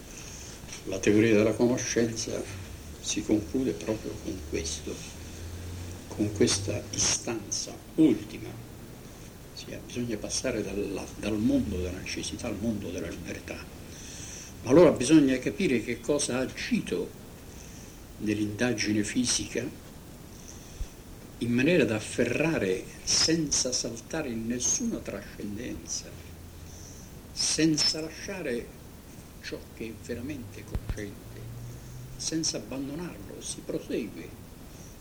la 0.85 0.99
teoria 0.99 1.35
della 1.35 1.53
conoscenza 1.53 2.42
si 3.01 3.23
conclude 3.23 3.73
proprio 3.73 4.12
con 4.25 4.38
questo, 4.49 4.94
con 6.09 6.33
questa 6.33 6.83
istanza 6.92 7.77
ultima 7.97 8.67
sia, 9.59 9.81
bisogna 9.85 10.16
passare 10.16 10.62
dalla, 10.62 11.05
dal 11.16 11.37
mondo 11.37 11.77
della 11.77 11.99
necessità 11.99 12.47
al 12.47 12.57
mondo 12.61 12.90
della 12.90 13.09
libertà. 13.09 13.57
Ma 14.62 14.71
allora 14.71 14.92
bisogna 14.92 15.37
capire 15.38 15.83
che 15.83 16.01
cosa 16.01 16.37
ha 16.37 16.40
agito 16.40 17.11
nell'indagine 18.18 19.03
fisica 19.03 19.64
in 21.38 21.53
maniera 21.53 21.85
da 21.85 21.97
afferrare 21.97 22.85
senza 23.03 23.73
saltare 23.73 24.29
in 24.29 24.47
nessuna 24.47 24.99
trascendenza, 24.99 26.07
senza 27.33 28.01
lasciare 28.01 28.66
ciò 29.42 29.59
che 29.75 29.87
è 29.87 29.92
veramente 30.05 30.64
cosciente, 30.64 31.40
senza 32.16 32.59
abbandonarlo, 32.59 33.40
si 33.40 33.61
prosegue 33.64 34.29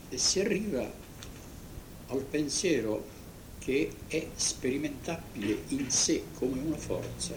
e 0.10 0.18
si 0.18 0.40
arriva 0.40 0.90
al 2.08 2.22
pensiero 2.22 3.17
che 3.68 3.92
è 4.08 4.26
sperimentabile 4.34 5.64
in 5.68 5.92
sé 5.92 6.24
come 6.36 6.58
una 6.58 6.78
forza 6.78 7.34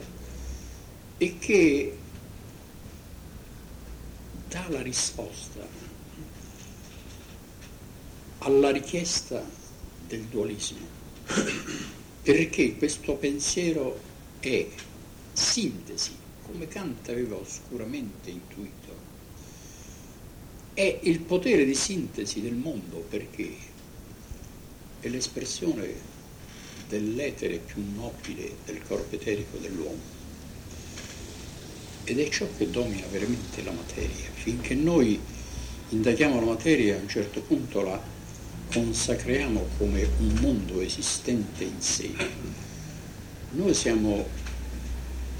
e 1.18 1.38
che 1.40 1.98
dà 4.46 4.64
la 4.68 4.80
risposta 4.80 5.66
alla 8.38 8.70
richiesta 8.70 9.44
del 10.06 10.22
dualismo, 10.26 10.86
perché 12.22 12.76
questo 12.76 13.14
pensiero 13.14 14.00
è 14.38 14.68
sintesi, 15.32 16.12
come 16.46 16.68
Kant 16.68 17.08
aveva 17.08 17.34
oscuramente 17.34 18.30
intuito, 18.30 18.94
è 20.74 21.00
il 21.02 21.18
potere 21.22 21.64
di 21.64 21.74
sintesi 21.74 22.40
del 22.40 22.54
mondo 22.54 22.98
perché? 22.98 23.52
È 25.00 25.08
l'espressione 25.08 26.09
dell'etere 26.90 27.58
più 27.58 27.82
nobile 27.94 28.56
del 28.66 28.82
corpo 28.82 29.14
eterico 29.14 29.58
dell'uomo. 29.58 30.18
Ed 32.02 32.18
è 32.18 32.28
ciò 32.28 32.46
che 32.56 32.68
domina 32.68 33.06
veramente 33.06 33.62
la 33.62 33.70
materia. 33.70 34.28
Finché 34.32 34.74
noi 34.74 35.18
indaghiamo 35.90 36.40
la 36.40 36.46
materia, 36.46 36.96
a 36.96 37.00
un 37.00 37.08
certo 37.08 37.40
punto 37.42 37.82
la 37.82 38.02
consacriamo 38.72 39.68
come 39.78 40.02
un 40.18 40.34
mondo 40.40 40.80
esistente 40.80 41.62
in 41.62 41.80
sé. 41.80 42.10
Noi 43.52 43.72
siamo, 43.72 44.26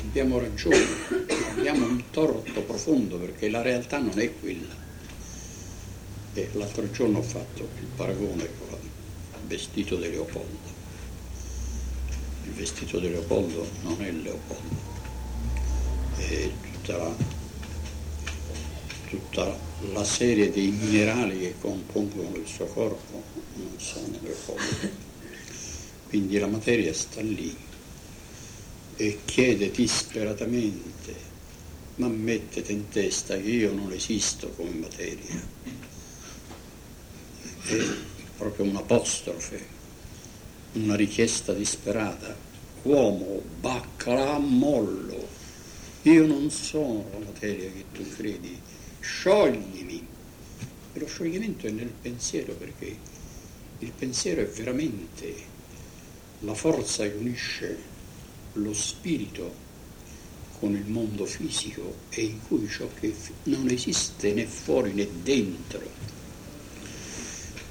abbiamo 0.03 0.39
ragione, 0.39 0.87
abbiamo 1.51 1.87
un 1.87 2.11
torto 2.11 2.61
profondo 2.63 3.19
perché 3.19 3.49
la 3.51 3.63
realtà 3.63 3.99
non 3.99 4.19
è 4.21 4.33
quella. 4.39 4.79
E 6.33 6.49
l'altro 6.53 6.89
giorno 6.93 7.19
ho 7.19 7.23
fatto 7.23 7.69
il 7.81 7.87
paragone 7.97 8.49
con 8.59 8.79
il 8.81 9.49
vestito 9.49 9.97
di 9.97 10.11
Leopoldo 10.11 10.80
il 12.51 12.57
vestito 12.57 12.99
di 12.99 13.09
Leopoldo 13.09 13.69
non 13.83 14.03
è 14.03 14.11
Leopoldo, 14.11 14.77
è 16.17 16.51
tutta 16.73 16.97
la, 16.97 17.15
tutta 19.09 19.57
la 19.93 20.05
serie 20.05 20.51
dei 20.51 20.71
minerali 20.71 21.39
che 21.39 21.55
compongono 21.61 22.37
il 22.37 22.47
suo 22.47 22.67
corpo 22.67 23.23
non 23.55 23.73
sono 23.79 24.19
Leopoldo. 24.21 25.09
Quindi 26.09 26.39
la 26.39 26.49
materia 26.49 26.93
sta 26.93 27.21
lì 27.21 27.57
e 28.97 29.21
chiede 29.25 29.71
disperatamente, 29.71 31.15
ma 31.97 32.09
mettete 32.09 32.73
in 32.73 32.89
testa 32.89 33.37
che 33.37 33.49
io 33.49 33.73
non 33.73 33.93
esisto 33.93 34.51
come 34.57 34.71
materia. 34.71 35.41
È 37.63 37.77
proprio 38.37 38.65
un'apostrofe 38.65 39.79
una 40.73 40.95
richiesta 40.95 41.53
disperata. 41.53 42.37
Uomo, 42.83 43.43
baccala 43.61 44.35
a 44.35 44.39
mollo, 44.39 45.29
io 46.03 46.27
non 46.27 46.51
sono 46.51 47.07
la 47.13 47.19
materia 47.19 47.71
che 47.71 47.85
tu 47.93 48.09
credi, 48.15 48.59
scioglimi. 49.01 50.07
E 50.93 50.99
lo 50.99 51.07
scioglimento 51.07 51.67
è 51.67 51.71
nel 51.71 51.93
pensiero 52.01 52.55
perché 52.55 52.97
il 53.79 53.93
pensiero 53.93 54.43
è 54.43 54.47
veramente 54.47 55.35
la 56.41 56.55
forza 56.55 57.05
che 57.05 57.15
unisce 57.15 57.79
lo 58.55 58.73
spirito 58.73 59.69
con 60.59 60.75
il 60.75 60.87
mondo 60.87 61.25
fisico 61.27 61.97
e 62.11 62.23
in 62.23 62.41
cui 62.47 62.69
ciò 62.69 62.89
che 62.99 63.15
non 63.45 63.69
esiste 63.69 64.33
né 64.33 64.47
fuori 64.47 64.93
né 64.93 65.09
dentro 65.23 65.81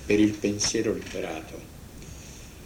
per 0.05 0.19
il 0.19 0.33
pensiero 0.33 0.93
liberato 0.93 1.68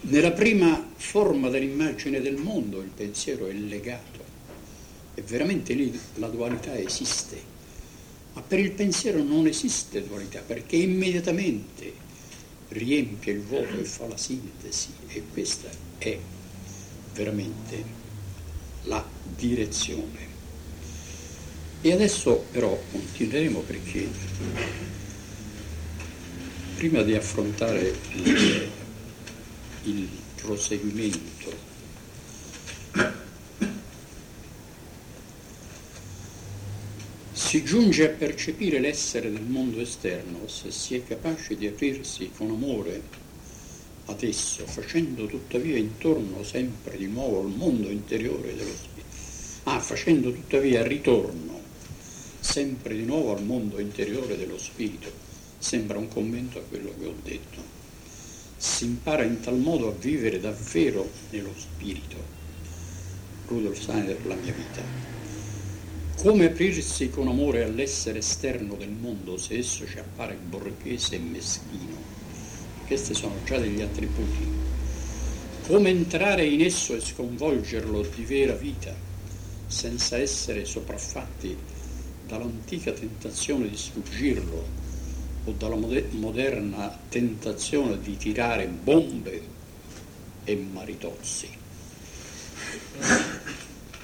nella 0.06 0.32
prima 0.32 0.92
forma 0.96 1.48
dell'immagine 1.48 2.20
del 2.20 2.36
mondo 2.36 2.80
il 2.80 2.90
pensiero 2.94 3.46
è 3.46 3.52
legato 3.52 4.22
e 5.14 5.22
veramente 5.22 5.72
lì 5.72 5.98
la 6.16 6.28
dualità 6.28 6.76
esiste, 6.76 7.40
ma 8.34 8.42
per 8.42 8.58
il 8.58 8.72
pensiero 8.72 9.22
non 9.22 9.46
esiste 9.46 10.06
dualità 10.06 10.40
perché 10.40 10.76
immediatamente 10.76 11.92
riempie 12.68 13.32
il 13.32 13.40
vuoto 13.40 13.78
e 13.78 13.84
fa 13.84 14.06
la 14.06 14.16
sintesi 14.16 14.88
e 15.08 15.22
questa 15.32 15.68
è 15.98 16.18
veramente 17.14 18.02
la 18.84 19.06
direzione. 19.36 20.32
E 21.80 21.92
adesso 21.92 22.44
però 22.50 22.78
continueremo 22.90 23.60
perché 23.60 24.08
prima 26.76 27.02
di 27.02 27.14
affrontare 27.14 27.94
il 28.14 28.73
il 29.84 30.08
proseguimento. 30.40 31.72
Si 37.32 37.62
giunge 37.62 38.06
a 38.06 38.12
percepire 38.12 38.80
l'essere 38.80 39.30
del 39.30 39.42
mondo 39.42 39.80
esterno 39.80 40.48
se 40.48 40.70
si 40.70 40.94
è 40.94 41.04
capaci 41.04 41.56
di 41.56 41.66
aprirsi 41.66 42.30
con 42.34 42.50
amore 42.50 43.02
ad 44.06 44.22
esso, 44.22 44.66
facendo 44.66 45.26
tuttavia 45.26 45.76
intorno 45.76 46.42
sempre 46.42 46.96
di 46.96 47.06
nuovo 47.06 47.40
al 47.40 47.50
mondo 47.50 47.90
interiore 47.90 48.54
dello 48.54 48.72
spirito. 48.72 49.12
Ah, 49.64 49.80
facendo 49.80 50.32
tuttavia 50.32 50.82
ritorno 50.82 51.60
sempre 52.40 52.96
di 52.96 53.04
nuovo 53.04 53.34
al 53.34 53.44
mondo 53.44 53.78
interiore 53.78 54.36
dello 54.36 54.58
spirito. 54.58 55.10
Sembra 55.58 55.98
un 55.98 56.08
commento 56.08 56.58
a 56.58 56.62
quello 56.62 56.92
che 56.98 57.06
ho 57.06 57.14
detto 57.22 57.73
si 58.56 58.84
impara 58.84 59.22
in 59.24 59.40
tal 59.40 59.56
modo 59.56 59.88
a 59.88 59.92
vivere 59.92 60.40
davvero 60.40 61.08
nello 61.30 61.52
spirito. 61.56 62.16
Rudolf 63.46 63.80
Steiner, 63.80 64.26
la 64.26 64.34
mia 64.36 64.52
vita. 64.52 64.82
Come 66.16 66.46
aprirsi 66.46 67.10
con 67.10 67.28
amore 67.28 67.64
all'essere 67.64 68.18
esterno 68.18 68.74
del 68.76 68.90
mondo 68.90 69.36
se 69.36 69.58
esso 69.58 69.86
ci 69.86 69.98
appare 69.98 70.38
borghese 70.42 71.16
e 71.16 71.18
meschino? 71.18 71.96
Questi 72.86 73.14
sono 73.14 73.34
già 73.44 73.58
degli 73.58 73.82
attributi. 73.82 74.46
Come 75.66 75.90
entrare 75.90 76.46
in 76.46 76.62
esso 76.62 76.94
e 76.94 77.00
sconvolgerlo 77.00 78.02
di 78.14 78.24
vera 78.24 78.54
vita 78.54 78.94
senza 79.66 80.16
essere 80.16 80.64
sopraffatti 80.64 81.56
dall'antica 82.26 82.92
tentazione 82.92 83.68
di 83.68 83.76
sfuggirlo 83.76 84.83
o 85.44 85.52
dalla 85.52 85.76
moderna 85.76 86.98
tentazione 87.08 88.00
di 88.00 88.16
tirare 88.16 88.66
bombe 88.66 89.42
e 90.44 90.56
maritozzi. 90.56 91.48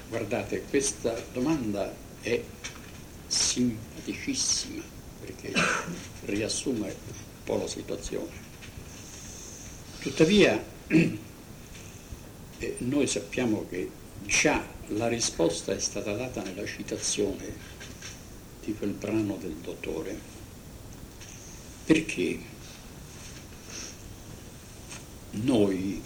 Guardate, 0.09 0.64
questa 0.68 1.14
domanda 1.33 1.94
è 2.20 2.42
simpaticissima 3.26 4.83
perché 5.20 5.53
riassume 6.26 6.88
un 6.88 7.44
po' 7.44 7.57
la 7.57 7.68
situazione. 7.68 8.48
Tuttavia, 10.00 10.62
eh, 10.87 12.76
noi 12.79 13.07
sappiamo 13.07 13.66
che 13.68 13.90
già 14.26 14.62
la 14.88 15.09
risposta 15.09 15.72
è 15.72 15.79
stata 15.79 16.12
data 16.14 16.42
nella 16.42 16.66
citazione 16.66 17.79
di 18.64 18.74
quel 18.74 18.90
brano 18.90 19.37
del 19.37 19.55
dottore 19.55 20.39
perché 21.90 22.38
noi 25.31 26.00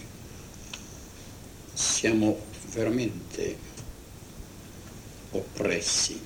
siamo 1.74 2.40
veramente 2.70 3.58
oppressi 5.32 6.18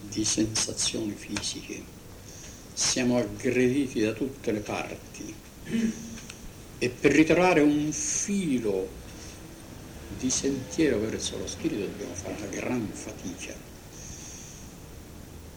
di 0.00 0.24
sensazioni 0.24 1.12
fisiche, 1.12 1.80
siamo 2.72 3.18
aggrediti 3.18 4.00
da 4.00 4.12
tutte 4.14 4.50
le 4.50 4.58
parti. 4.58 5.32
E 6.78 6.88
per 6.88 7.12
ritrovare 7.12 7.60
un 7.60 7.92
filo 7.92 8.88
di 10.18 10.28
sentiero 10.28 10.98
verso 10.98 11.38
lo 11.38 11.46
spirito 11.46 11.84
dobbiamo 11.84 12.14
fare 12.14 12.34
una 12.38 12.46
gran 12.46 12.90
fatica 12.92 13.73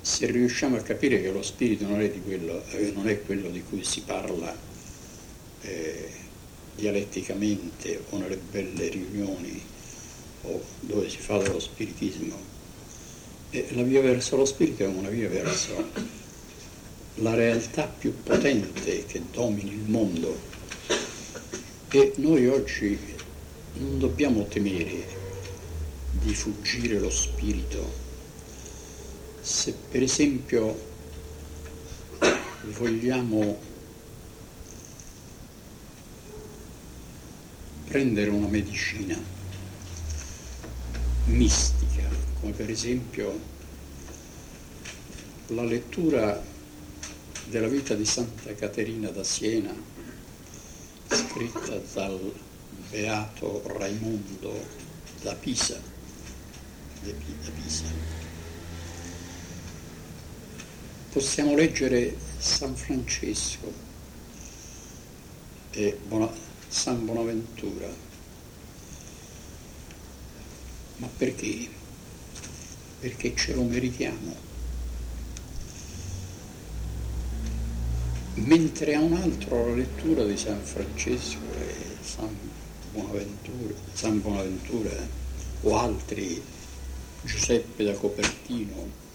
se 0.08 0.26
riusciamo 0.32 0.78
a 0.78 0.82
capire 0.82 1.22
che 1.22 1.32
lo 1.32 1.42
spirito 1.42 1.86
non 1.86 2.00
è, 2.00 2.10
quello, 2.22 2.64
eh, 2.70 2.94
non 2.96 3.10
è 3.10 3.22
quello, 3.24 3.50
di 3.50 3.62
cui 3.62 3.84
si 3.84 4.04
parla 4.04 4.56
eh, 5.64 6.10
dialetticamente 6.76 8.04
o 8.12 8.18
nelle 8.18 8.38
belle 8.38 8.88
riunioni 8.88 9.62
o 10.44 10.64
dove 10.80 11.10
si 11.10 11.18
fa 11.18 11.40
dello 11.40 11.60
spiritismo, 11.60 12.38
eh, 13.50 13.68
la 13.72 13.84
via 13.84 14.00
verso 14.00 14.38
lo 14.38 14.46
spirito 14.46 14.84
è 14.84 14.88
una 14.88 15.10
via 15.10 15.28
verso 15.28 15.92
la 17.16 17.34
realtà 17.34 17.84
più 17.84 18.14
potente 18.24 19.06
che 19.08 19.22
domini 19.30 19.72
il 19.72 19.90
mondo 19.90 20.40
e 21.90 22.14
noi 22.16 22.48
oggi 22.48 22.98
non 23.74 24.00
dobbiamo 24.00 24.48
temere 24.48 25.06
di 26.12 26.34
fuggire 26.34 26.98
lo 26.98 27.10
spirito. 27.10 28.07
Se 29.48 29.72
per 29.72 30.04
esempio 30.04 30.78
vogliamo 32.78 33.58
prendere 37.86 38.30
una 38.30 38.48
medicina 38.48 39.18
mistica, 41.28 42.10
come 42.42 42.52
per 42.52 42.70
esempio 42.70 43.40
la 45.48 45.64
lettura 45.64 46.44
della 47.46 47.70
vita 47.70 47.96
di 47.96 48.04
Santa 48.04 48.54
Caterina 48.54 49.12
da 49.12 49.24
Siena, 49.24 49.74
scritta 51.08 51.80
dal 51.94 52.34
beato 52.90 53.64
Raimondo 53.78 54.62
da 55.22 55.34
Pisa, 55.36 55.80
da 57.00 57.50
Pisa. 57.52 58.17
Possiamo 61.12 61.56
leggere 61.56 62.16
San 62.38 62.76
Francesco 62.76 63.72
e 65.72 65.98
San 66.68 67.06
Bonaventura. 67.06 67.88
Ma 70.98 71.08
perché? 71.18 71.70
Perché 73.00 73.36
ce 73.36 73.54
lo 73.54 73.64
meritiamo. 73.64 74.36
Mentre 78.36 78.96
a 78.96 79.00
un 79.00 79.14
altro 79.14 79.70
la 79.70 79.76
lettura 79.76 80.24
di 80.24 80.38
San 80.38 80.62
Francesco 80.62 81.40
e 81.58 81.76
San 82.02 82.36
Bonaventura, 82.92 83.74
San 83.94 84.22
Bonaventura 84.22 84.92
o 85.62 85.78
altri, 85.78 86.42
Giuseppe 87.24 87.84
da 87.84 87.94
Copertino, 87.94 89.06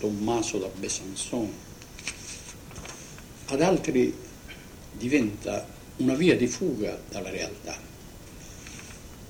Tommaso 0.00 0.56
da 0.56 0.68
Besançon, 0.68 1.52
ad 3.48 3.60
altri 3.60 4.16
diventa 4.92 5.66
una 5.96 6.14
via 6.14 6.38
di 6.38 6.46
fuga 6.46 6.98
dalla 7.10 7.28
realtà. 7.28 7.78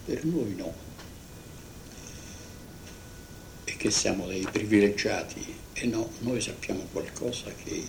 Per 0.05 0.25
noi 0.25 0.55
no. 0.55 0.73
E 3.65 3.77
che 3.77 3.91
siamo 3.91 4.29
dei 4.29 4.47
privilegiati. 4.49 5.59
E 5.73 5.87
no, 5.87 6.09
noi 6.21 6.41
sappiamo 6.41 6.87
qualcosa 6.93 7.53
che 7.65 7.89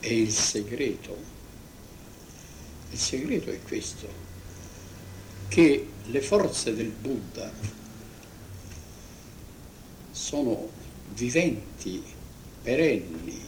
è 0.00 0.12
il 0.12 0.30
segreto. 0.30 1.16
Il 2.90 2.98
segreto 2.98 3.50
è 3.50 3.62
questo, 3.62 4.06
che 5.48 5.88
le 6.04 6.20
forze 6.20 6.74
del 6.74 6.90
Buddha 6.90 7.50
sono 10.10 10.80
viventi, 11.14 12.02
perenni 12.62 13.40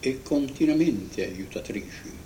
e 0.00 0.22
continuamente 0.22 1.24
aiutatrici. 1.24 2.18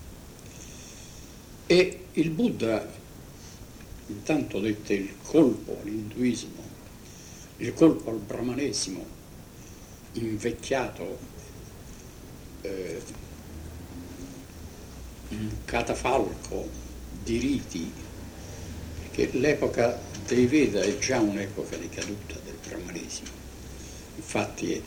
E 1.67 2.05
il 2.13 2.31
Buddha 2.31 3.03
intanto 4.07 4.61
dette 4.61 4.95
il 4.95 5.15
colpo 5.23 5.79
all'induismo, 5.81 6.63
il 7.59 7.73
colpo 7.73 8.11
al 8.11 8.19
brahmanesimo, 8.19 9.05
invecchiato, 10.13 11.19
eh, 12.63 13.03
un 15.29 15.51
catafalco 15.65 16.69
di 17.23 17.39
riti, 17.39 17.91
perché 19.01 19.39
l'epoca 19.39 19.99
dei 20.27 20.47
Veda 20.47 20.83
è 20.83 20.99
già 20.99 21.21
un'epoca 21.21 21.77
di 21.77 21.89
caduta 21.89 22.35
del 22.45 22.57
brahmanesimo. 22.67 23.44
Infatti 24.17 24.73
è, 24.73 24.81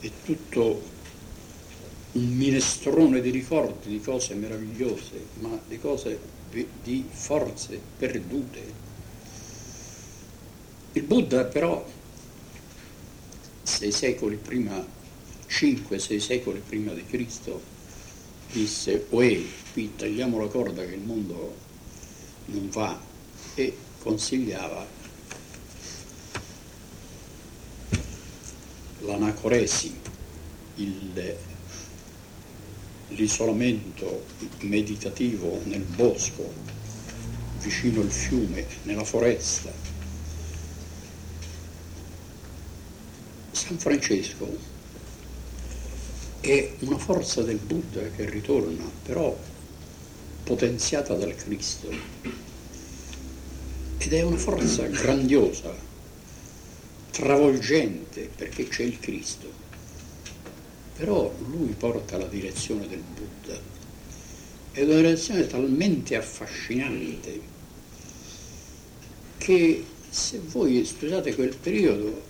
è 0.00 0.10
tutto 0.24 0.94
un 2.12 2.28
minestrone 2.34 3.20
di 3.20 3.30
ricordi, 3.30 3.90
di 3.90 4.00
cose 4.00 4.34
meravigliose, 4.34 5.26
ma 5.40 5.58
di 5.66 5.78
cose 5.78 6.18
di 6.82 7.06
forze 7.10 7.80
perdute. 7.98 8.84
Il 10.92 11.02
Buddha 11.02 11.44
però, 11.44 11.86
sei 13.62 13.92
secoli 13.92 14.36
prima, 14.36 14.84
cinque, 15.46 15.98
sei 15.98 16.20
secoli 16.20 16.62
prima 16.66 16.92
di 16.92 17.04
Cristo, 17.04 17.60
disse, 18.50 19.06
uè, 19.10 19.38
qui 19.72 19.94
tagliamo 19.94 20.38
la 20.38 20.48
corda 20.48 20.84
che 20.86 20.94
il 20.94 21.00
mondo 21.00 21.54
non 22.46 22.70
va 22.70 22.98
e 23.54 23.76
consigliava 23.98 24.95
l'anacoresi, 29.06 29.94
il 30.76 31.36
l'isolamento 33.08 34.24
meditativo 34.60 35.60
nel 35.64 35.82
bosco, 35.82 36.52
vicino 37.60 38.00
al 38.00 38.10
fiume, 38.10 38.66
nella 38.82 39.04
foresta. 39.04 39.72
San 43.52 43.78
Francesco 43.78 44.74
è 46.40 46.74
una 46.80 46.98
forza 46.98 47.42
del 47.42 47.56
Buddha 47.56 48.02
che 48.10 48.28
ritorna, 48.28 48.84
però 49.02 49.36
potenziata 50.44 51.14
dal 51.14 51.34
Cristo. 51.34 51.88
Ed 53.98 54.12
è 54.12 54.22
una 54.22 54.36
forza 54.36 54.86
grandiosa, 54.86 55.74
travolgente, 57.16 58.30
perché 58.34 58.68
c'è 58.68 58.82
il 58.82 58.98
Cristo 58.98 59.64
però 60.96 61.30
lui 61.48 61.74
porta 61.76 62.16
la 62.16 62.26
direzione 62.26 62.88
del 62.88 63.02
Buddha. 63.02 63.60
È 64.72 64.82
una 64.82 64.94
direzione 64.94 65.46
talmente 65.46 66.16
affascinante 66.16 67.54
che 69.36 69.84
se 70.08 70.40
voi 70.46 70.84
studiate 70.84 71.34
quel 71.34 71.54
periodo 71.54 72.22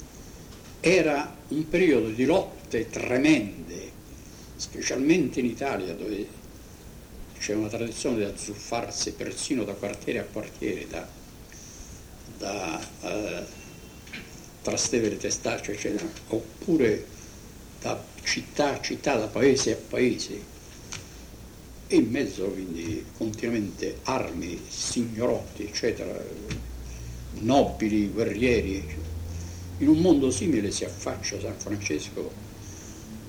era 0.81 1.37
un 1.49 1.69
periodo 1.69 2.09
di 2.09 2.25
lotte 2.25 2.91
tremende, 2.91 3.91
specialmente 4.57 5.39
in 5.39 5.47
Italia 5.47 5.95
dove 5.95 6.45
c'è 7.39 7.55
una 7.55 7.69
tradizione 7.69 8.17
di 8.17 8.25
azzuffarsi 8.25 9.13
persino 9.13 9.63
da 9.63 9.75
quartiere 9.75 10.19
a 10.19 10.25
quartiere, 10.25 10.89
da, 10.89 11.09
da 12.39 12.89
uh, 13.03 13.56
Trastevere 14.67 15.17
Testaccio, 15.17 15.71
eccetera, 15.71 16.09
oppure 16.31 17.07
da 17.81 18.03
città 18.25 18.75
a 18.75 18.81
città, 18.81 19.15
da 19.15 19.29
paese 19.29 19.75
a 19.75 19.77
paese, 19.77 20.43
e 21.87 21.95
in 21.95 22.11
mezzo 22.11 22.47
quindi 22.47 23.07
continuamente 23.17 23.99
armi, 24.03 24.61
signorotti, 24.69 25.63
eccetera, 25.63 26.21
nobili, 27.43 28.09
guerrieri. 28.09 28.85
In 29.79 29.87
un 29.87 29.99
mondo 29.99 30.33
simile 30.33 30.73
si 30.73 30.85
affaccia 30.85 31.39
San 31.39 31.55
Francesco 31.57 32.29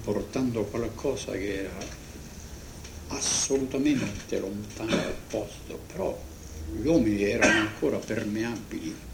portando 0.04 0.64
qualcosa 0.64 1.34
che 1.34 1.66
era 1.66 1.86
assolutamente 3.10 4.40
lontano 4.40 4.90
dal 4.90 5.14
posto, 5.30 5.80
però 5.86 6.20
gli 6.82 6.88
uomini 6.88 7.22
erano 7.26 7.60
ancora 7.60 7.98
permeabili 7.98 9.06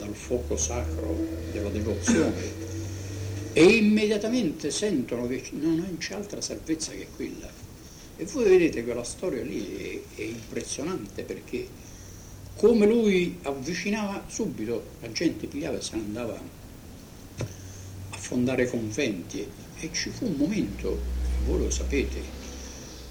dal 0.00 0.14
fuoco 0.14 0.56
sacro 0.56 1.14
della 1.52 1.68
devozione. 1.68 2.68
E 3.52 3.64
immediatamente 3.64 4.70
sentono 4.70 5.26
che 5.26 5.42
non 5.52 5.96
c'è 5.98 6.14
altra 6.14 6.40
salvezza 6.40 6.92
che 6.92 7.06
quella. 7.14 7.48
E 8.16 8.24
voi 8.24 8.44
vedete 8.44 8.84
che 8.84 8.94
la 8.94 9.04
storia 9.04 9.42
lì 9.42 10.02
è, 10.16 10.20
è 10.20 10.24
impressionante 10.24 11.22
perché 11.22 11.66
come 12.56 12.86
lui 12.86 13.38
avvicinava 13.42 14.24
subito, 14.28 14.82
la 15.00 15.10
gente 15.12 15.46
pigliava 15.46 15.78
e 15.78 15.80
se 15.80 15.96
ne 15.96 16.02
andava 16.02 16.38
a 18.10 18.16
fondare 18.16 18.68
conventi. 18.68 19.46
E 19.82 19.88
ci 19.92 20.10
fu 20.10 20.26
un 20.26 20.34
momento, 20.36 21.00
voi 21.46 21.60
lo 21.60 21.70
sapete, 21.70 22.20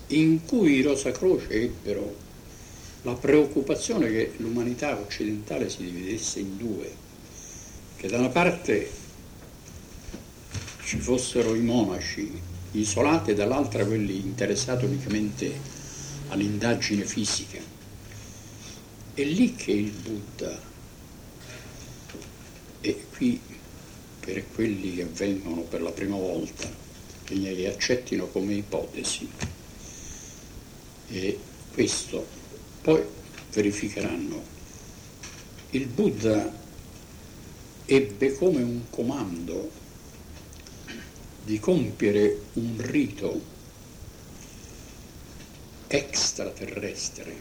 in 0.07 0.45
cui 0.45 0.73
i 0.73 0.81
Rosa 0.81 1.11
Croce 1.11 1.49
ebbero 1.49 2.27
la 3.03 3.13
preoccupazione 3.13 4.09
che 4.09 4.33
l'umanità 4.37 4.99
occidentale 4.99 5.69
si 5.69 5.83
dividesse 5.83 6.39
in 6.39 6.57
due, 6.57 6.93
che 7.95 8.07
da 8.07 8.17
una 8.17 8.29
parte 8.29 8.89
ci 10.83 10.99
fossero 10.99 11.55
i 11.55 11.61
monaci 11.61 12.41
isolati 12.71 13.31
e 13.31 13.35
dall'altra 13.35 13.85
quelli 13.85 14.17
interessati 14.17 14.85
unicamente 14.85 15.51
all'indagine 16.29 17.05
fisica. 17.05 17.59
È 19.13 19.23
lì 19.23 19.55
che 19.55 19.71
il 19.71 19.91
Buddha, 19.91 20.67
e 22.81 23.05
qui 23.15 23.39
per 24.19 24.45
quelli 24.53 24.95
che 24.95 25.05
vengono 25.05 25.61
per 25.61 25.81
la 25.81 25.91
prima 25.91 26.15
volta, 26.15 26.69
che 27.23 27.33
li 27.33 27.65
accettino 27.65 28.27
come 28.27 28.55
ipotesi, 28.55 29.29
e 31.07 31.39
questo 31.73 32.38
poi 32.89 33.05
verificheranno. 33.51 34.41
Il 35.71 35.85
Buddha 35.85 36.51
ebbe 37.85 38.33
come 38.33 38.63
un 38.63 38.89
comando 38.89 39.69
di 41.43 41.59
compiere 41.59 42.45
un 42.53 42.77
rito 42.79 43.41
extraterrestre 45.85 47.35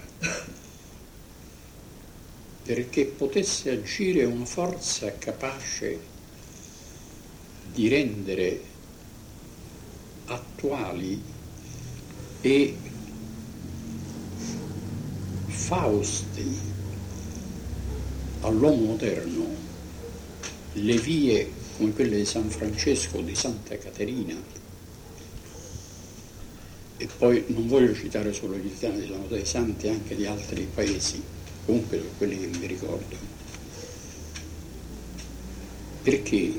perché 2.65 3.07
potesse 3.07 3.71
agire 3.71 4.25
una 4.25 4.45
forza 4.45 5.17
capace 5.17 5.99
di 7.73 7.89
rendere 7.89 8.61
attuali 10.27 11.23
e 12.43 12.88
fausti 15.59 16.57
all'uomo 18.43 18.87
moderno 18.87 19.45
le 20.73 20.97
vie 20.99 21.51
come 21.77 21.93
quelle 21.93 22.17
di 22.17 22.25
San 22.25 22.49
Francesco 22.49 23.21
di 23.21 23.35
Santa 23.35 23.77
Caterina 23.77 24.37
e 26.97 27.09
poi 27.19 27.45
non 27.49 27.67
voglio 27.67 27.93
citare 27.93 28.33
solo 28.33 28.57
gli 28.57 28.67
italiani, 28.67 29.07
sono 29.07 29.27
dei 29.27 29.45
santi 29.45 29.89
anche 29.89 30.15
di 30.15 30.25
altri 30.27 30.67
paesi, 30.73 31.23
comunque 31.67 31.99
sono 31.99 32.11
quelli 32.17 32.39
che 32.39 32.47
mi 32.47 32.67
ricordo. 32.67 33.17
Perché? 36.03 36.53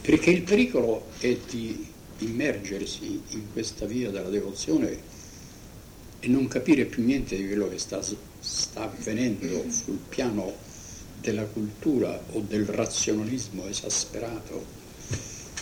Perché 0.00 0.30
il 0.30 0.42
pericolo 0.42 1.08
è 1.18 1.36
di 1.50 1.84
immergersi 2.18 3.20
in 3.30 3.52
questa 3.52 3.86
via 3.86 4.10
della 4.10 4.30
devozione 4.30 5.14
e 6.26 6.28
non 6.28 6.48
capire 6.48 6.86
più 6.86 7.04
niente 7.04 7.36
di 7.36 7.46
quello 7.46 7.68
che 7.68 7.78
sta, 7.78 8.02
sta 8.02 8.82
avvenendo 8.82 9.70
sul 9.70 10.00
piano 10.08 10.56
della 11.20 11.44
cultura 11.44 12.20
o 12.32 12.40
del 12.40 12.66
razionalismo 12.66 13.68
esasperato, 13.68 14.66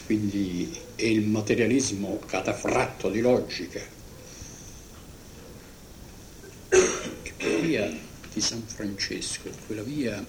quindi 0.06 0.74
è 0.94 1.04
il 1.04 1.26
materialismo 1.26 2.18
catafratto 2.24 3.10
di 3.10 3.20
logica. 3.20 3.80
E 6.70 7.32
quella 7.36 7.58
via 7.60 7.98
di 8.32 8.40
San 8.40 8.62
Francesco, 8.64 9.50
quella 9.66 9.82
via 9.82 10.24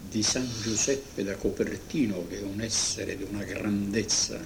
di 0.00 0.22
San 0.24 0.48
Giuseppe 0.62 1.22
da 1.22 1.36
Copertino, 1.36 2.26
che 2.26 2.40
è 2.40 2.42
un 2.42 2.60
essere 2.60 3.16
di 3.16 3.24
una 3.30 3.44
grandezza 3.44 4.44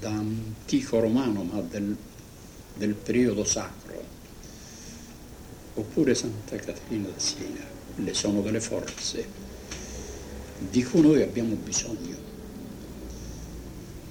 da 0.00 0.10
antico 0.10 0.98
romano, 0.98 1.44
ma 1.44 1.60
del, 1.60 1.96
del 2.74 2.94
periodo 2.94 3.44
sacro, 3.44 4.02
oppure 5.74 6.14
Santa 6.14 6.56
Caterina 6.56 7.08
da 7.08 7.18
Siena, 7.18 7.64
le 7.96 8.14
sono 8.14 8.40
delle 8.42 8.60
forze 8.60 9.26
di 10.58 10.82
cui 10.82 11.00
noi 11.00 11.22
abbiamo 11.22 11.54
bisogno, 11.54 12.16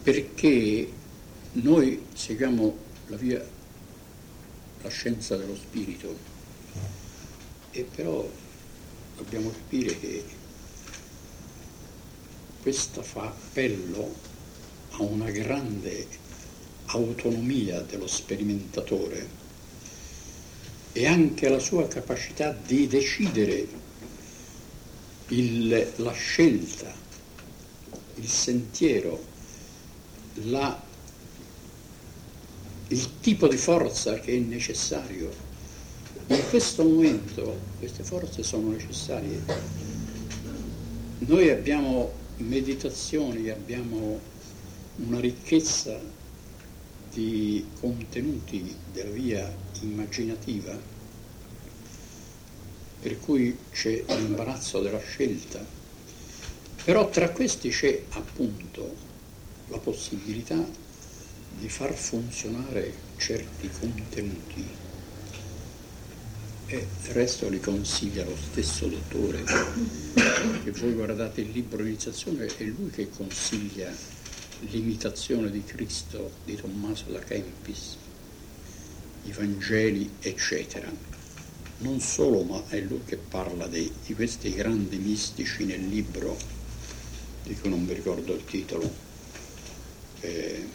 perché 0.04 0.92
noi 1.54 2.06
seguiamo 2.14 2.78
la 3.08 3.18
via, 3.18 3.46
la 4.82 4.90
scienza 4.90 5.36
dello 5.38 5.56
spirito, 5.56 6.16
e 7.72 7.88
però 7.96 8.30
dobbiamo 9.18 9.50
capire 9.52 10.00
che 10.00 10.24
questa 12.62 13.02
fa 13.02 13.24
appello 13.24 14.14
a 14.92 15.02
una 15.02 15.30
grande 15.32 16.08
autonomia 16.94 17.82
dello 17.82 18.08
sperimentatore 18.08 19.42
e 20.94 21.08
anche 21.08 21.50
la 21.50 21.60
sua 21.60 21.88
capacità 21.88 22.52
di 22.52 22.88
decidere 22.88 23.68
il, 25.30 25.94
la 25.98 26.12
scelta, 26.12 26.94
il 28.16 28.28
sentiero, 28.28 29.24
la, 30.46 30.80
il 32.90 33.20
tipo 33.22 33.48
di 33.48 33.58
forza 33.58 34.20
che 34.20 34.36
è 34.36 34.40
necessario. 34.40 35.32
In 36.28 36.44
questo 36.50 36.84
momento 36.84 37.60
queste 37.80 38.04
forze 38.04 38.44
sono 38.44 38.70
necessarie. 38.70 39.42
Noi 41.20 41.50
abbiamo 41.50 42.12
meditazioni, 42.38 43.50
abbiamo 43.50 44.20
una 44.98 45.20
ricchezza 45.20 46.00
di 47.14 47.66
contenuti 47.80 48.76
della 48.92 49.12
via 49.12 49.56
immaginativa, 49.82 50.78
per 53.02 53.20
cui 53.20 53.58
c'è 53.72 54.04
l'imbarazzo 54.08 54.82
della 54.82 55.00
scelta, 55.00 55.64
però 56.84 57.10
tra 57.10 57.30
questi 57.30 57.70
c'è 57.70 58.04
appunto 58.10 58.96
la 59.68 59.78
possibilità 59.78 60.66
di 61.60 61.70
far 61.70 61.94
funzionare 61.94 62.94
certi 63.18 63.70
contenuti. 63.80 64.66
E 66.66 66.76
il 66.76 67.14
resto 67.14 67.50
li 67.50 67.60
consiglia 67.60 68.24
lo 68.24 68.36
stesso 68.36 68.88
dottore 68.88 69.44
che 70.64 70.72
voi 70.72 70.94
guardate 70.94 71.42
il 71.42 71.52
libro 71.52 71.84
iniziazione 71.84 72.46
è 72.46 72.64
lui 72.64 72.90
che 72.90 73.10
consiglia 73.10 73.92
l'imitazione 74.70 75.50
di 75.50 75.64
Cristo 75.64 76.32
di 76.46 76.56
Tommaso 76.56 77.06
da 77.10 77.20
Kempis, 77.20 77.98
i 79.26 79.32
Vangeli, 79.32 80.10
eccetera. 80.20 80.92
Non 81.80 82.00
solo, 82.00 82.44
ma 82.44 82.64
è 82.70 82.80
lui 82.80 83.02
che 83.06 83.18
parla 83.18 83.68
di, 83.68 83.92
di 84.06 84.14
questi 84.14 84.54
grandi 84.54 84.98
mistici 84.98 85.66
nel 85.66 85.88
libro, 85.88 86.38
di 87.44 87.56
cui 87.56 87.70
non 87.70 87.84
mi 87.84 87.94
ricordo 87.94 88.34
il 88.34 88.46
titolo. 88.46 88.90
Eh, 90.22 90.66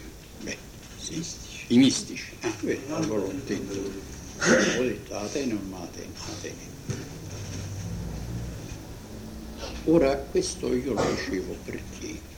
beh, 0.41 0.57
sì, 0.97 1.25
i 1.67 1.77
mistici. 1.77 2.31
Ah, 2.41 2.53
beh, 2.59 2.79
allora 2.89 3.25
ho 3.25 3.33
detto, 3.45 3.73
ho 3.73 4.83
detto 4.83 5.15
Atene 5.15 5.53
o 5.53 5.75
Atene? 5.77 6.11
Atene. 6.37 6.77
Ora, 9.85 10.15
questo 10.15 10.73
io 10.73 10.93
lo 10.93 11.03
dicevo 11.15 11.55
perché 11.63 12.37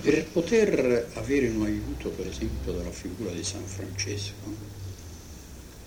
per 0.00 0.26
poter 0.28 1.10
avere 1.14 1.48
un 1.48 1.64
aiuto, 1.64 2.08
per 2.10 2.26
esempio, 2.26 2.72
dalla 2.72 2.90
figura 2.90 3.30
di 3.32 3.44
San 3.44 3.64
Francesco, 3.66 4.78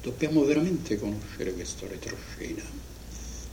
dobbiamo 0.03 0.43
veramente 0.43 0.99
conoscere 0.99 1.53
questo 1.53 1.87
retroscena, 1.87 2.63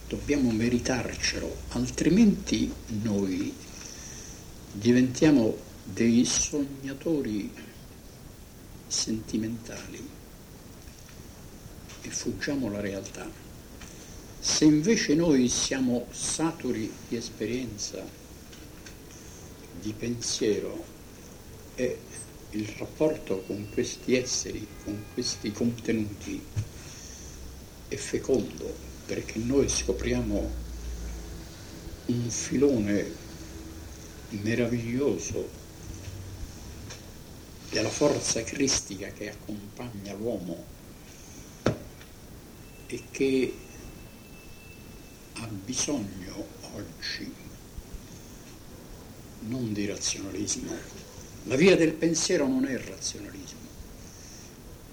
dobbiamo 0.07 0.51
meritarcelo, 0.51 1.57
altrimenti 1.69 2.71
noi 3.03 3.55
diventiamo 4.73 5.57
dei 5.85 6.25
sognatori 6.27 7.51
sentimentali 8.87 10.09
e 12.03 12.11
fuggiamo 12.11 12.71
la 12.71 12.81
realtà. 12.81 13.29
Se 14.39 14.65
invece 14.65 15.15
noi 15.15 15.49
siamo 15.49 16.07
saturi 16.11 16.93
di 17.09 17.17
esperienza, 17.17 18.20
di 19.81 19.93
pensiero 19.93 20.85
e 21.75 21.99
il 22.51 22.69
rapporto 22.79 23.43
con 23.47 23.69
questi 23.73 24.17
esseri, 24.17 24.67
con 24.85 25.05
questi 25.15 25.53
contenuti 25.53 26.43
è 27.89 27.97
fecondo 27.97 28.73
perché 29.07 29.39
noi 29.39 29.69
scopriamo 29.69 30.51
un 32.07 32.31
filone 32.31 33.13
meraviglioso 34.31 35.49
della 37.71 37.89
forza 37.89 38.43
cristica 38.43 39.09
che 39.09 39.31
accompagna 39.31 40.13
l'uomo 40.15 40.65
e 42.87 43.03
che 43.11 43.55
ha 45.35 45.47
bisogno 45.47 46.47
oggi 46.75 47.40
non 49.41 49.73
di 49.73 49.87
razionalismo. 49.87 50.73
La 51.45 51.57
via 51.57 51.77
del 51.77 51.93
pensiero 51.93 52.47
non 52.47 52.67
è 52.67 52.73
il 52.73 52.79
razionalismo, 52.81 53.59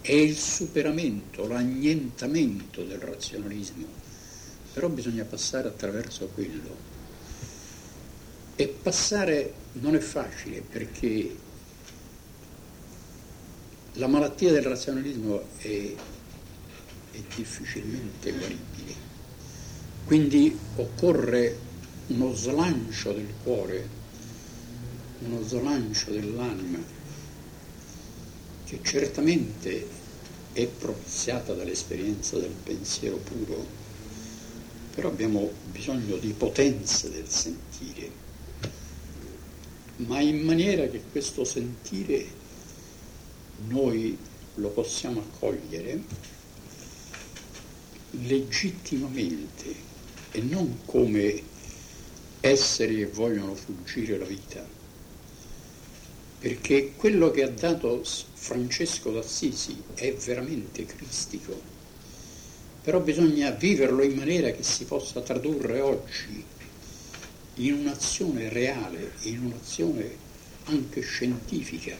è 0.01 0.13
il 0.13 0.37
superamento, 0.37 1.47
l'annientamento 1.47 2.83
del 2.83 2.99
razionalismo, 2.99 3.85
però 4.73 4.87
bisogna 4.87 5.25
passare 5.25 5.67
attraverso 5.67 6.27
quello. 6.33 6.95
E 8.55 8.67
passare 8.67 9.53
non 9.73 9.95
è 9.95 9.99
facile 9.99 10.61
perché 10.61 11.35
la 13.93 14.07
malattia 14.07 14.51
del 14.51 14.63
razionalismo 14.63 15.43
è, 15.57 15.93
è 17.11 17.19
difficilmente 17.35 18.31
guaribile. 18.31 19.05
Quindi 20.05 20.57
occorre 20.77 21.57
uno 22.07 22.33
slancio 22.33 23.11
del 23.11 23.33
cuore 23.43 23.97
uno 25.19 25.41
slancio 25.41 26.11
dell'anima 26.11 26.79
che 28.65 28.79
certamente 28.83 29.87
è 30.53 30.65
propiziata 30.65 31.53
dall'esperienza 31.53 32.37
del 32.37 32.53
pensiero 32.63 33.17
puro, 33.17 33.65
però 34.93 35.07
abbiamo 35.07 35.49
bisogno 35.71 36.17
di 36.17 36.33
potenza 36.33 37.07
del 37.07 37.29
sentire, 37.29 38.11
ma 39.97 40.19
in 40.19 40.41
maniera 40.41 40.87
che 40.87 41.01
questo 41.11 41.43
sentire 41.43 42.25
noi 43.67 44.17
lo 44.55 44.69
possiamo 44.69 45.21
accogliere 45.21 46.01
legittimamente 48.11 49.75
e 50.31 50.41
non 50.41 50.79
come 50.85 51.41
esseri 52.41 52.97
che 52.97 53.07
vogliono 53.07 53.55
fuggire 53.55 54.17
la 54.17 54.25
vita. 54.25 54.76
Perché 56.39 56.93
quello 56.95 57.31
che 57.31 57.43
ha 57.43 57.49
dato 57.49 58.03
Francesco 58.03 59.11
d'Assisi 59.11 59.81
è 59.95 60.13
veramente 60.13 60.85
cristico 60.85 61.75
però 62.87 63.01
bisogna 63.01 63.51
viverlo 63.51 64.01
in 64.01 64.13
maniera 64.13 64.49
che 64.51 64.63
si 64.63 64.85
possa 64.85 65.19
tradurre 65.19 65.81
oggi 65.81 66.41
in 67.55 67.73
un'azione 67.73 68.47
reale, 68.47 69.11
in 69.23 69.43
un'azione 69.43 70.09
anche 70.63 71.01
scientifica, 71.01 71.97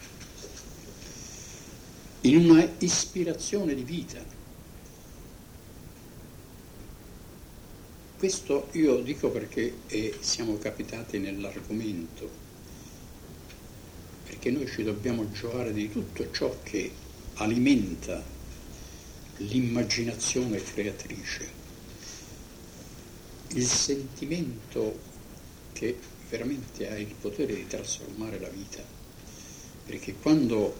in 2.21 2.37
una 2.37 2.65
ispirazione 2.77 3.75
di 3.75 3.83
vita. 3.83 4.23
Questo 8.17 8.69
io 8.71 9.01
dico 9.01 9.29
perché 9.29 9.79
eh, 9.87 10.15
siamo 10.21 10.57
capitati 10.57 11.19
nell'argomento, 11.19 12.29
perché 14.27 14.51
noi 14.51 14.67
ci 14.67 14.83
dobbiamo 14.83 15.31
giovare 15.31 15.71
di 15.71 15.89
tutto 15.89 16.29
ciò 16.31 16.53
che 16.63 16.91
alimenta 17.35 18.21
l'immaginazione 19.37 20.61
creatrice, 20.61 21.49
il 23.49 23.65
sentimento 23.65 24.99
che 25.71 25.97
veramente 26.29 26.89
ha 26.89 26.97
il 26.97 27.13
potere 27.19 27.55
di 27.55 27.67
trasformare 27.67 28.39
la 28.39 28.49
vita, 28.49 28.83
perché 29.85 30.15
quando 30.15 30.75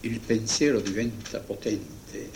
il 0.00 0.20
pensiero 0.20 0.80
diventa 0.80 1.40
potente, 1.40 2.30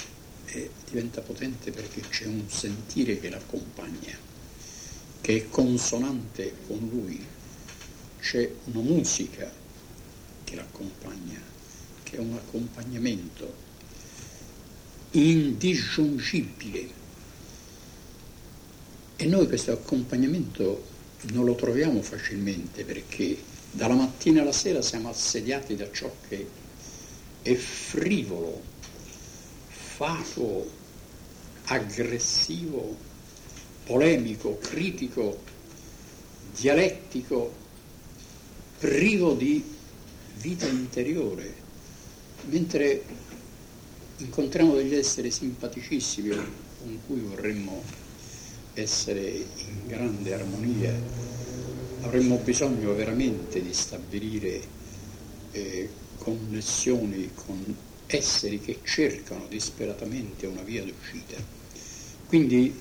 eh, 0.47 0.71
diventa 0.89 1.21
potente 1.21 1.71
perché 1.71 2.01
c'è 2.01 2.27
un 2.27 2.49
sentire 2.49 3.21
che 3.21 3.29
l'accompagna, 3.29 4.17
che 5.21 5.37
è 5.37 5.49
consonante 5.49 6.55
con 6.67 6.89
lui, 6.91 7.25
c'è 8.19 8.51
una 8.65 8.81
musica 8.81 9.65
che 10.47 10.55
l'accompagna, 10.55 11.41
che 12.05 12.17
è 12.17 12.21
un 12.21 12.35
accompagnamento 12.35 13.53
indisgiungibile. 15.11 17.05
E 19.17 19.27
noi 19.27 19.47
questo 19.49 19.73
accompagnamento 19.73 20.87
non 21.33 21.45
lo 21.45 21.57
troviamo 21.57 22.01
facilmente 22.01 22.85
perché 22.85 23.37
dalla 23.73 23.95
mattina 23.95 24.43
alla 24.43 24.53
sera 24.53 24.83
siamo 24.83 25.09
assediati 25.09 25.75
da 25.75 25.91
ciò 25.91 26.15
che 26.29 26.49
è 27.43 27.55
frivolo, 27.55 28.63
fatuo, 29.69 30.71
aggressivo, 31.65 32.97
polemico, 33.85 34.59
critico, 34.59 35.43
dialettico, 36.55 37.53
privo 38.79 39.35
di 39.35 39.76
vita 40.41 40.67
interiore, 40.67 41.55
mentre 42.47 43.03
incontriamo 44.19 44.75
degli 44.75 44.95
esseri 44.95 45.31
simpaticissimi 45.31 46.31
con 46.31 47.01
cui 47.07 47.21
vorremmo 47.21 47.83
essere 48.75 49.29
in 49.29 49.87
grande 49.87 50.35
armonia, 50.35 50.95
avremmo 52.03 52.37
bisogno 52.37 52.95
veramente 52.95 53.63
di 53.63 53.73
stabilire 53.73 54.61
eh, 55.53 55.89
connessioni 56.19 57.31
con 57.35 57.77
esseri 58.07 58.61
che 58.61 58.81
cercano 58.85 59.47
disperatamente 59.49 60.47
una 60.47 60.63
via 60.63 60.85
d'uscita. 60.85 61.37
Quindi 62.27 62.79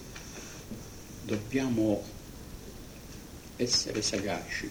dobbiamo 1.24 2.04
essere 3.56 4.02
sagaci 4.02 4.70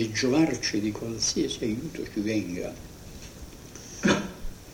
e 0.00 0.12
giovarci 0.12 0.80
di 0.80 0.92
qualsiasi 0.92 1.64
aiuto 1.64 2.02
ci 2.10 2.20
venga 2.20 2.72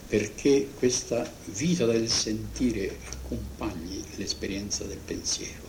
perché 0.07 0.69
questa 0.73 1.29
vita 1.47 1.85
del 1.85 2.09
sentire 2.09 2.97
accompagni 3.11 4.01
l'esperienza 4.15 4.85
del 4.85 4.99
pensiero. 5.03 5.65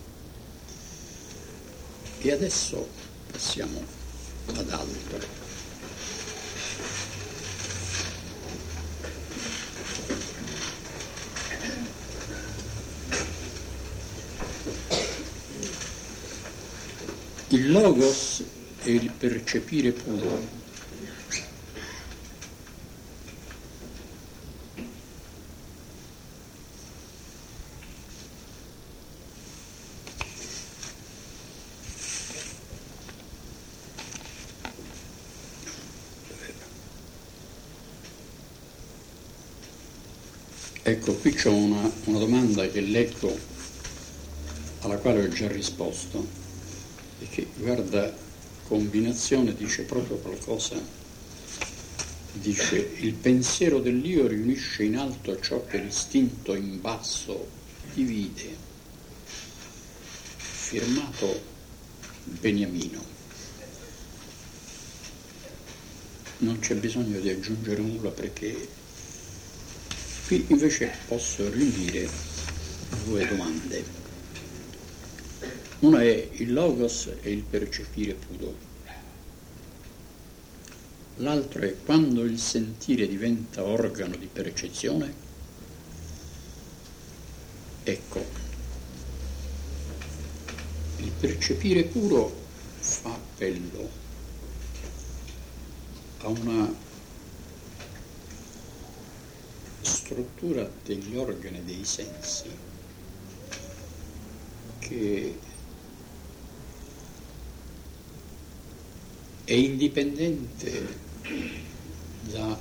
E 2.21 2.31
adesso 2.31 2.87
passiamo 3.29 3.83
ad 4.55 4.69
altro. 4.69 5.37
Il 17.49 17.71
logos 17.71 18.41
è 18.81 18.89
il 18.89 19.11
percepire 19.11 19.91
puro. 19.91 20.57
Ecco, 40.81 41.13
qui 41.13 41.33
c'è 41.33 41.49
una, 41.49 41.91
una 42.05 42.17
domanda 42.17 42.67
che 42.67 42.81
leggo 42.81 43.37
alla 44.79 44.97
quale 44.97 45.23
ho 45.23 45.27
già 45.27 45.47
risposto 45.47 46.25
e 47.19 47.27
che 47.29 47.47
guarda 47.57 48.27
combinazione 48.69 49.53
dice 49.53 49.81
proprio 49.83 50.15
qualcosa, 50.15 50.79
dice 52.31 52.77
il 52.99 53.15
pensiero 53.15 53.79
dell'io 53.79 54.27
riunisce 54.27 54.83
in 54.83 54.95
alto 54.95 55.37
ciò 55.41 55.65
che 55.65 55.79
l'istinto 55.79 56.55
in 56.55 56.79
basso 56.79 57.49
divide, 57.93 58.55
firmato 60.37 61.41
Beniamino. 62.23 63.03
Non 66.37 66.59
c'è 66.59 66.75
bisogno 66.75 67.19
di 67.19 67.29
aggiungere 67.29 67.81
nulla 67.81 68.11
perché 68.11 68.77
Qui 70.29 70.45
invece 70.49 70.91
posso 71.07 71.49
riunire 71.49 72.07
due 73.03 73.25
domande. 73.25 73.98
Una 75.79 76.01
è 76.01 76.29
il 76.33 76.51
logos 76.51 77.09
e 77.21 77.31
il 77.31 77.43
percepire 77.43 78.13
puro. 78.13 78.53
L'altro 81.17 81.61
è 81.61 81.73
quando 81.85 82.23
il 82.23 82.37
sentire 82.37 83.07
diventa 83.07 83.63
organo 83.63 84.17
di 84.17 84.25
percezione. 84.25 85.13
Ecco, 87.83 88.25
il 90.97 91.11
percepire 91.17 91.83
puro 91.83 92.29
fa 92.79 93.13
appello 93.13 93.89
a 96.17 96.27
una 96.27 96.73
struttura 99.81 100.69
degli 100.83 101.15
organi 101.15 101.63
dei 101.63 101.85
sensi 101.85 102.49
che 104.79 105.39
è 109.49 109.53
indipendente 109.53 110.87
da 112.21 112.55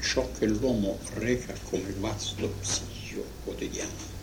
ciò 0.00 0.30
che 0.38 0.46
l'uomo 0.46 0.96
reca 1.14 1.54
come 1.64 1.92
vasto 1.98 2.46
psichico 2.60 3.24
quotidiano. 3.42 4.14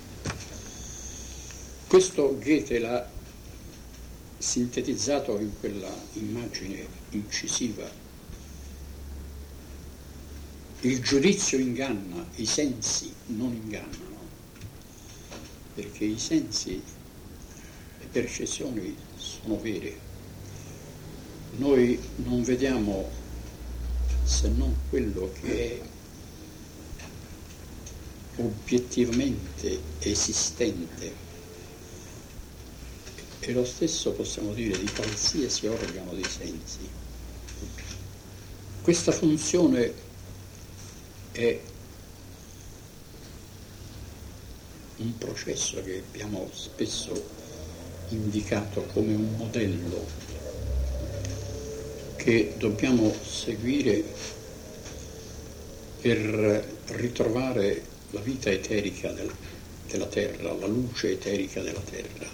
Questo 1.86 2.38
Goethe 2.40 2.80
l'ha 2.80 3.12
sintetizzato 4.38 5.38
in 5.38 5.52
quella 5.60 5.94
immagine 6.14 6.88
incisiva 7.10 7.92
il 10.84 11.02
giudizio 11.02 11.58
inganna, 11.58 12.26
i 12.36 12.46
sensi 12.46 13.12
non 13.28 13.52
ingannano, 13.54 14.18
perché 15.74 16.06
i 16.06 16.20
sensi, 16.20 16.82
le 18.00 18.06
percezioni 18.10 18.96
sono 19.18 19.60
vere. 19.60 20.13
Noi 21.56 22.00
non 22.18 22.42
vediamo 22.42 23.10
se 24.24 24.48
non 24.50 24.76
quello 24.90 25.32
che 25.40 25.82
è 25.82 25.82
obiettivamente 28.42 29.80
esistente 30.00 31.14
e 33.40 33.52
lo 33.52 33.66
stesso 33.66 34.14
possiamo 34.14 34.54
dire 34.54 34.78
di 34.78 34.90
qualsiasi 34.96 35.68
organo 35.68 36.14
dei 36.14 36.24
sensi. 36.24 36.90
Questa 38.82 39.12
funzione 39.12 39.94
è 41.34 41.60
un 44.98 45.18
processo 45.18 45.84
che 45.84 46.04
abbiamo 46.08 46.50
spesso 46.54 47.12
indicato 48.10 48.86
come 48.94 49.14
un 49.14 49.36
modello 49.36 50.23
che 52.24 52.54
dobbiamo 52.56 53.14
seguire 53.22 54.02
per 56.00 56.66
ritrovare 56.92 57.84
la 58.12 58.22
vita 58.22 58.50
eterica 58.50 59.12
del, 59.12 59.30
della 59.90 60.06
terra, 60.06 60.54
la 60.54 60.68
luce 60.68 61.12
eterica 61.12 61.62
della 61.62 61.82
terra, 61.82 62.26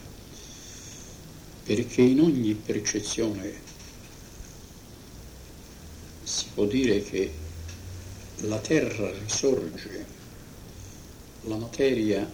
perché 1.64 2.02
in 2.04 2.22
ogni 2.22 2.54
percezione 2.54 3.52
si 6.22 6.46
può 6.54 6.66
dire 6.66 7.02
che 7.02 7.32
la 8.42 8.60
terra 8.60 9.12
risorge, 9.24 10.06
la 11.46 11.56
materia 11.56 12.32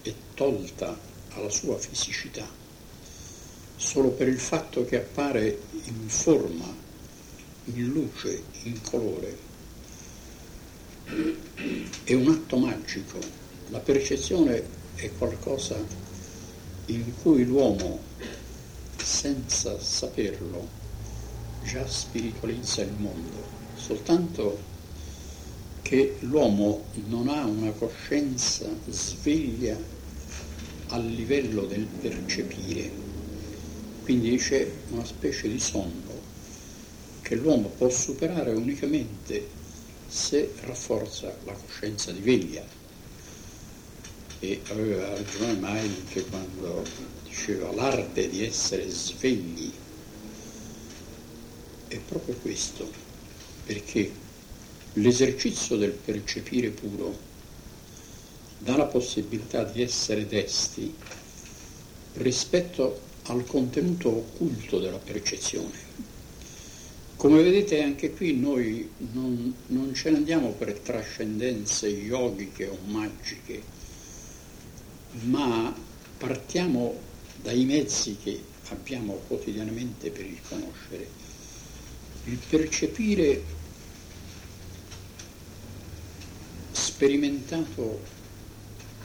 è 0.00 0.12
tolta 0.32 0.98
alla 1.34 1.50
sua 1.50 1.76
fisicità, 1.76 2.63
solo 3.76 4.10
per 4.10 4.28
il 4.28 4.38
fatto 4.38 4.84
che 4.84 4.96
appare 4.96 5.60
in 5.84 6.08
forma, 6.08 6.72
in 7.64 7.86
luce, 7.86 8.42
in 8.62 8.80
colore. 8.82 9.36
È 12.04 12.14
un 12.14 12.28
atto 12.28 12.56
magico. 12.56 13.18
La 13.68 13.80
percezione 13.80 14.62
è 14.94 15.10
qualcosa 15.16 15.76
in 16.86 17.12
cui 17.22 17.44
l'uomo, 17.44 18.00
senza 18.96 19.78
saperlo, 19.80 20.68
già 21.64 21.86
spiritualizza 21.86 22.82
il 22.82 22.92
mondo, 22.96 23.42
soltanto 23.74 24.72
che 25.82 26.16
l'uomo 26.20 26.84
non 27.06 27.28
ha 27.28 27.44
una 27.44 27.70
coscienza 27.72 28.66
sveglia 28.88 29.76
a 30.88 30.98
livello 30.98 31.62
del 31.62 31.84
percepire, 31.84 33.03
quindi 34.04 34.36
c'è 34.36 34.70
una 34.90 35.04
specie 35.04 35.48
di 35.48 35.58
sonno 35.58 36.20
che 37.22 37.36
l'uomo 37.36 37.68
può 37.68 37.88
superare 37.88 38.50
unicamente 38.50 39.48
se 40.06 40.52
rafforza 40.60 41.34
la 41.44 41.54
coscienza 41.54 42.12
di 42.12 42.20
veglia. 42.20 42.62
E 44.40 44.60
aveva 44.68 45.08
ragione 45.08 45.54
Mailke 45.54 46.22
quando 46.26 46.84
diceva 47.26 47.72
l'arte 47.72 48.28
di 48.28 48.44
essere 48.44 48.86
svegli. 48.90 49.72
È 51.88 51.98
proprio 52.06 52.34
questo, 52.42 52.86
perché 53.64 54.12
l'esercizio 54.92 55.76
del 55.76 55.92
percepire 55.92 56.68
puro 56.68 57.16
dà 58.58 58.76
la 58.76 58.84
possibilità 58.84 59.64
di 59.64 59.80
essere 59.80 60.26
desti 60.26 60.94
rispetto 62.16 63.12
al 63.26 63.46
contenuto 63.46 64.08
occulto 64.08 64.78
della 64.78 64.98
percezione. 64.98 65.92
Come 67.16 67.42
vedete 67.42 67.82
anche 67.82 68.12
qui 68.12 68.36
noi 68.36 68.90
non, 69.12 69.54
non 69.68 69.94
ce 69.94 70.10
ne 70.10 70.18
andiamo 70.18 70.50
per 70.50 70.78
trascendenze 70.78 71.88
yogiche 71.88 72.66
o 72.66 72.76
magiche, 72.84 73.62
ma 75.22 75.74
partiamo 76.18 76.98
dai 77.40 77.64
mezzi 77.64 78.18
che 78.22 78.42
abbiamo 78.68 79.20
quotidianamente 79.26 80.10
per 80.10 80.26
il 80.26 80.40
conoscere. 80.46 81.08
Il 82.24 82.38
percepire 82.48 83.42
sperimentato 86.72 88.00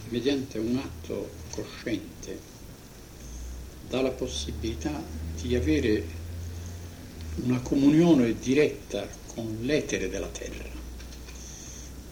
mediante 0.09 0.57
un 0.57 0.77
atto 0.77 1.29
cosciente 1.51 2.48
dà 3.89 4.01
la 4.01 4.11
possibilità 4.11 5.03
di 5.41 5.55
avere 5.55 6.05
una 7.43 7.59
comunione 7.61 8.37
diretta 8.37 9.07
con 9.33 9.57
l'etere 9.61 10.09
della 10.09 10.27
terra, 10.27 10.69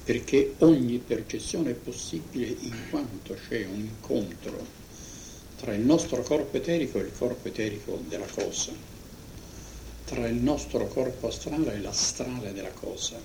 perché 0.04 0.56
ogni 0.60 0.98
percezione 0.98 1.72
è 1.72 1.76
possibile 1.76 2.48
in 2.48 2.76
quanto 2.90 3.38
c'è 3.48 3.66
un 3.66 3.80
incontro 3.80 4.66
tra 5.60 5.74
il 5.74 5.82
nostro 5.82 6.24
corpo 6.24 6.58
eterico 6.58 6.98
e 6.98 7.04
il 7.04 7.12
corpo 7.16 7.48
eterico 7.48 8.02
della 8.08 8.26
cosa, 8.26 8.72
tra 10.06 10.28
il 10.28 10.36
nostro 10.36 10.88
corpo 10.88 11.28
astrale 11.28 11.76
e 11.76 11.82
l'astrale 11.82 12.54
della 12.54 12.72
cosa, 12.72 13.20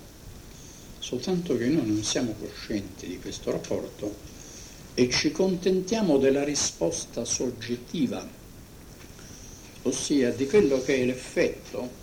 soltanto 0.99 1.57
che 1.57 1.67
noi 1.67 1.87
non 1.87 2.03
siamo 2.03 2.35
coscienti 2.39 3.07
di 3.07 3.19
questo 3.19 3.49
rapporto 3.49 4.13
e 4.93 5.09
ci 5.09 5.31
contentiamo 5.31 6.17
della 6.17 6.43
risposta 6.43 7.25
soggettiva 7.25 8.41
ossia 9.83 10.31
di 10.31 10.47
quello 10.47 10.81
che 10.81 11.01
è 11.01 11.05
l'effetto 11.05 12.01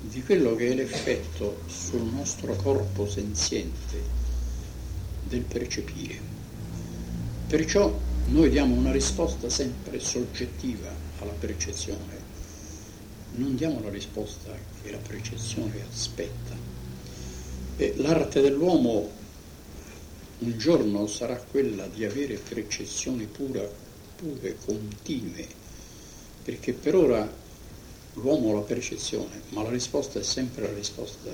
di 0.00 0.22
quello 0.22 0.54
che 0.54 0.68
è 0.70 0.74
l'effetto 0.74 1.62
sul 1.66 2.02
nostro 2.02 2.54
corpo 2.56 3.08
senziente 3.08 4.22
del 5.28 5.42
percepire. 5.42 6.20
Perciò 7.48 7.92
noi 8.26 8.48
diamo 8.48 8.74
una 8.74 8.92
risposta 8.92 9.48
sempre 9.48 9.98
soggettiva 9.98 10.88
alla 11.20 11.32
percezione, 11.32 12.22
non 13.36 13.56
diamo 13.56 13.80
la 13.82 13.90
risposta 13.90 14.52
che 14.82 14.90
la 14.90 14.98
percezione 14.98 15.84
aspetta. 15.90 16.54
E 17.76 17.94
l'arte 17.96 18.40
dell'uomo 18.40 19.10
un 20.44 20.58
giorno 20.58 21.06
sarà 21.06 21.36
quella 21.36 21.86
di 21.86 22.04
avere 22.04 22.34
percezioni 22.34 23.24
pura, 23.24 23.66
pure, 24.16 24.56
continue, 24.66 25.46
perché 26.44 26.74
per 26.74 26.94
ora 26.94 27.26
l'uomo 28.14 28.50
ha 28.50 28.54
la 28.54 28.60
percezione, 28.60 29.40
ma 29.50 29.62
la 29.62 29.70
risposta 29.70 30.18
è 30.18 30.22
sempre 30.22 30.66
la 30.66 30.74
risposta 30.74 31.30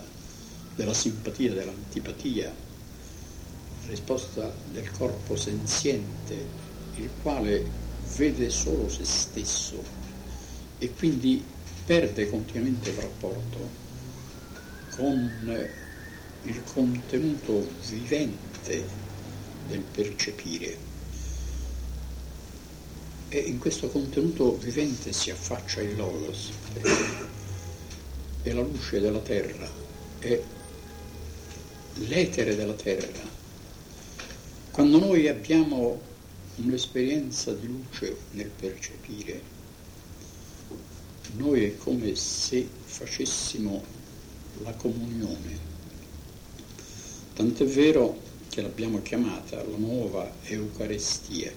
della 0.77 0.95
simpatia, 0.95 1.53
dell'antipatia, 1.53 2.47
la 3.83 3.89
risposta 3.89 4.55
del 4.71 4.89
corpo 4.93 5.35
senziente, 5.35 6.47
il 6.95 7.11
quale 7.21 7.69
vede 8.17 8.49
solo 8.49 8.89
se 8.89 9.05
stesso 9.05 9.83
e 10.79 10.91
quindi 10.93 11.45
perde 11.85 12.31
continuamente 12.31 12.91
il 12.91 12.97
rapporto 12.97 13.59
con 14.91 15.69
il 16.43 16.63
contenuto 16.73 17.69
vivente 17.89 18.50
parte 18.61 18.87
del 19.69 19.81
percepire. 19.81 20.89
E 23.29 23.39
in 23.39 23.59
questo 23.59 23.89
contenuto 23.89 24.57
vivente 24.59 25.13
si 25.13 25.31
affaccia 25.31 25.81
il 25.81 25.97
Logos, 25.97 26.51
è 28.43 28.53
la 28.53 28.63
luce 28.63 29.01
della 29.01 29.21
terra, 29.21 29.69
è 30.19 30.43
l'etere 31.95 32.57
della 32.57 32.75
terra. 32.75 33.29
Quando 34.73 34.99
noi 34.99 35.29
abbiamo 35.29 36.01
un'esperienza 36.57 37.53
di 37.53 37.67
luce 37.67 38.17
nel 38.33 38.49
percepire, 38.49 39.59
noi 41.37 41.65
è 41.65 41.77
come 41.77 42.15
se 42.17 42.69
facessimo 42.85 43.83
la 44.65 44.73
comunione. 44.73 45.69
Tant'è 47.35 47.65
vero 47.65 48.29
che 48.51 48.63
l'abbiamo 48.63 49.01
chiamata 49.01 49.63
la 49.63 49.77
nuova 49.77 50.29
Eucaristia. 50.43 51.53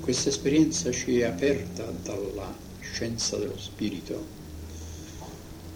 Questa 0.00 0.30
esperienza 0.30 0.90
ci 0.90 1.18
è 1.18 1.24
aperta 1.24 1.84
dalla 2.02 2.50
scienza 2.80 3.36
dello 3.36 3.58
spirito 3.58 4.24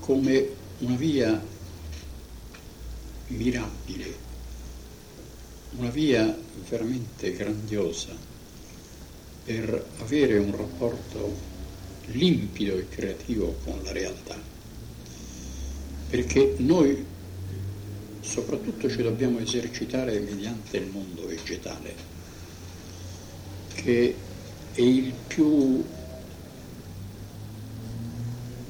come 0.00 0.48
una 0.78 0.96
via 0.96 1.44
mirabile, 3.26 4.14
una 5.76 5.90
via 5.90 6.34
veramente 6.70 7.32
grandiosa 7.32 8.16
per 9.44 9.88
avere 9.98 10.38
un 10.38 10.56
rapporto 10.56 11.36
limpido 12.06 12.78
e 12.78 12.88
creativo 12.88 13.56
con 13.62 13.78
la 13.82 13.92
realtà. 13.92 14.38
Perché 16.08 16.54
noi 16.58 17.09
soprattutto 18.30 18.88
ci 18.88 19.02
dobbiamo 19.02 19.40
esercitare 19.40 20.20
mediante 20.20 20.76
il 20.76 20.88
mondo 20.88 21.26
vegetale, 21.26 21.92
che 23.74 24.14
è 24.72 24.80
il 24.80 25.12
più, 25.26 25.84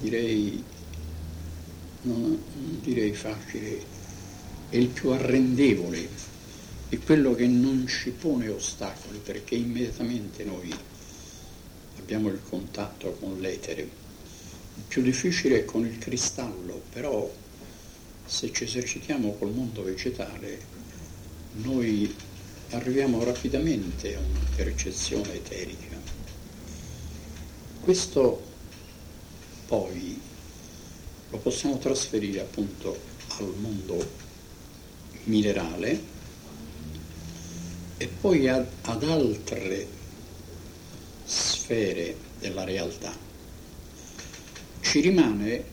direi, 0.00 0.64
non, 2.02 2.20
non 2.22 2.80
direi 2.82 3.12
facile, 3.12 3.84
è 4.70 4.76
il 4.76 4.88
più 4.88 5.10
arrendevole, 5.10 6.08
è 6.88 6.98
quello 6.98 7.34
che 7.34 7.46
non 7.46 7.86
ci 7.86 8.12
pone 8.12 8.48
ostacoli 8.48 9.18
perché 9.22 9.56
immediatamente 9.56 10.42
noi 10.42 10.74
abbiamo 11.98 12.30
il 12.30 12.40
contatto 12.48 13.14
con 13.20 13.38
l'etere. 13.40 13.82
Il 13.82 14.84
più 14.88 15.02
difficile 15.02 15.58
è 15.58 15.64
con 15.66 15.84
il 15.84 15.98
cristallo, 15.98 16.80
però 16.90 17.30
se 18.30 18.52
ci 18.52 18.62
esercitiamo 18.62 19.32
col 19.32 19.50
mondo 19.50 19.82
vegetale 19.82 20.60
noi 21.54 22.14
arriviamo 22.70 23.24
rapidamente 23.24 24.14
a 24.14 24.20
una 24.20 24.46
percezione 24.54 25.34
eterica. 25.34 25.96
Questo 27.80 28.40
poi 29.66 30.20
lo 31.30 31.38
possiamo 31.38 31.78
trasferire 31.78 32.38
appunto 32.40 32.96
al 33.38 33.52
mondo 33.58 34.08
minerale 35.24 36.00
e 37.96 38.06
poi 38.06 38.46
ad, 38.46 38.64
ad 38.82 39.02
altre 39.02 39.88
sfere 41.24 42.16
della 42.38 42.62
realtà. 42.62 43.12
Ci 44.82 45.00
rimane 45.00 45.64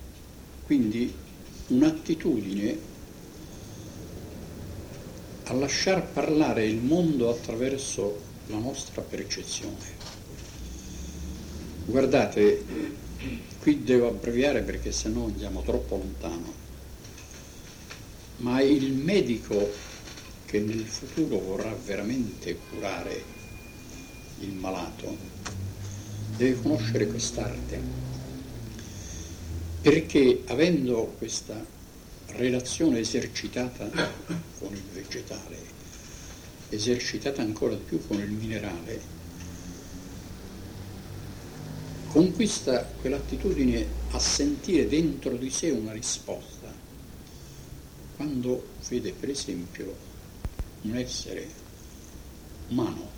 quindi 0.66 1.26
un'attitudine 1.68 2.78
a 5.44 5.54
lasciar 5.54 6.06
parlare 6.12 6.66
il 6.66 6.78
mondo 6.78 7.30
attraverso 7.30 8.20
la 8.48 8.58
nostra 8.58 9.02
percezione. 9.02 9.96
Guardate, 11.86 12.66
qui 13.60 13.84
devo 13.84 14.08
abbreviare 14.08 14.62
perché 14.62 14.92
sennò 14.92 15.26
andiamo 15.26 15.62
troppo 15.62 15.96
lontano, 15.96 16.54
ma 18.38 18.62
il 18.62 18.92
medico 18.92 19.70
che 20.46 20.60
nel 20.60 20.86
futuro 20.86 21.40
vorrà 21.40 21.74
veramente 21.86 22.58
curare 22.70 23.24
il 24.40 24.54
malato 24.54 25.18
deve 26.36 26.62
conoscere 26.62 27.08
quest'arte, 27.08 27.82
perché 29.88 30.44
avendo 30.48 31.16
questa 31.18 31.66
relazione 32.32 33.00
esercitata 33.00 33.90
con 34.60 34.74
il 34.74 34.84
vegetale, 34.92 35.58
esercitata 36.68 37.42
ancora 37.42 37.74
di 37.74 37.84
più 37.86 38.06
con 38.06 38.20
il 38.20 38.30
minerale, 38.30 39.00
conquista 42.10 42.84
quell'attitudine 43.00 43.88
a 44.12 44.20
sentire 44.20 44.90
dentro 44.90 45.38
di 45.38 45.50
sé 45.50 45.70
una 45.70 45.94
risposta. 45.94 46.70
Quando 48.18 48.68
vede 48.90 49.14
per 49.14 49.30
esempio 49.30 49.96
un 50.82 50.98
essere 50.98 51.48
umano, 52.68 53.10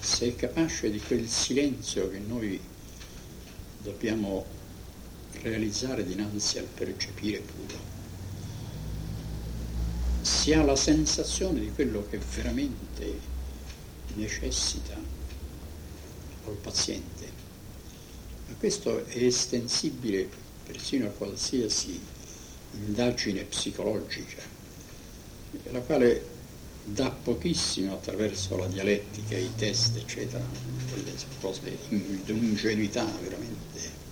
se 0.00 0.26
è 0.26 0.34
capace 0.34 0.90
di 0.90 0.98
quel 0.98 1.28
silenzio 1.28 2.10
che 2.10 2.18
noi 2.18 2.58
dobbiamo 3.80 4.57
realizzare 5.42 6.04
dinanzi 6.04 6.58
al 6.58 6.66
percepire 6.66 7.38
puro, 7.40 7.96
si 10.22 10.52
ha 10.52 10.62
la 10.62 10.76
sensazione 10.76 11.60
di 11.60 11.72
quello 11.72 12.06
che 12.08 12.18
veramente 12.18 13.36
necessita 14.14 14.94
al 16.46 16.54
paziente 16.54 17.38
ma 18.48 18.54
questo 18.58 19.06
è 19.06 19.22
estensibile 19.22 20.28
persino 20.64 21.06
a 21.06 21.10
qualsiasi 21.10 22.00
indagine 22.72 23.42
psicologica, 23.44 24.42
la 25.70 25.80
quale 25.80 26.36
dà 26.84 27.10
pochissimo 27.10 27.92
attraverso 27.92 28.56
la 28.56 28.66
dialettica, 28.66 29.36
i 29.36 29.50
test, 29.54 29.96
eccetera, 29.96 30.42
quelle 30.90 31.12
cose 31.40 31.76
di 31.88 32.32
un'ingenuità 32.32 33.04
veramente. 33.22 34.06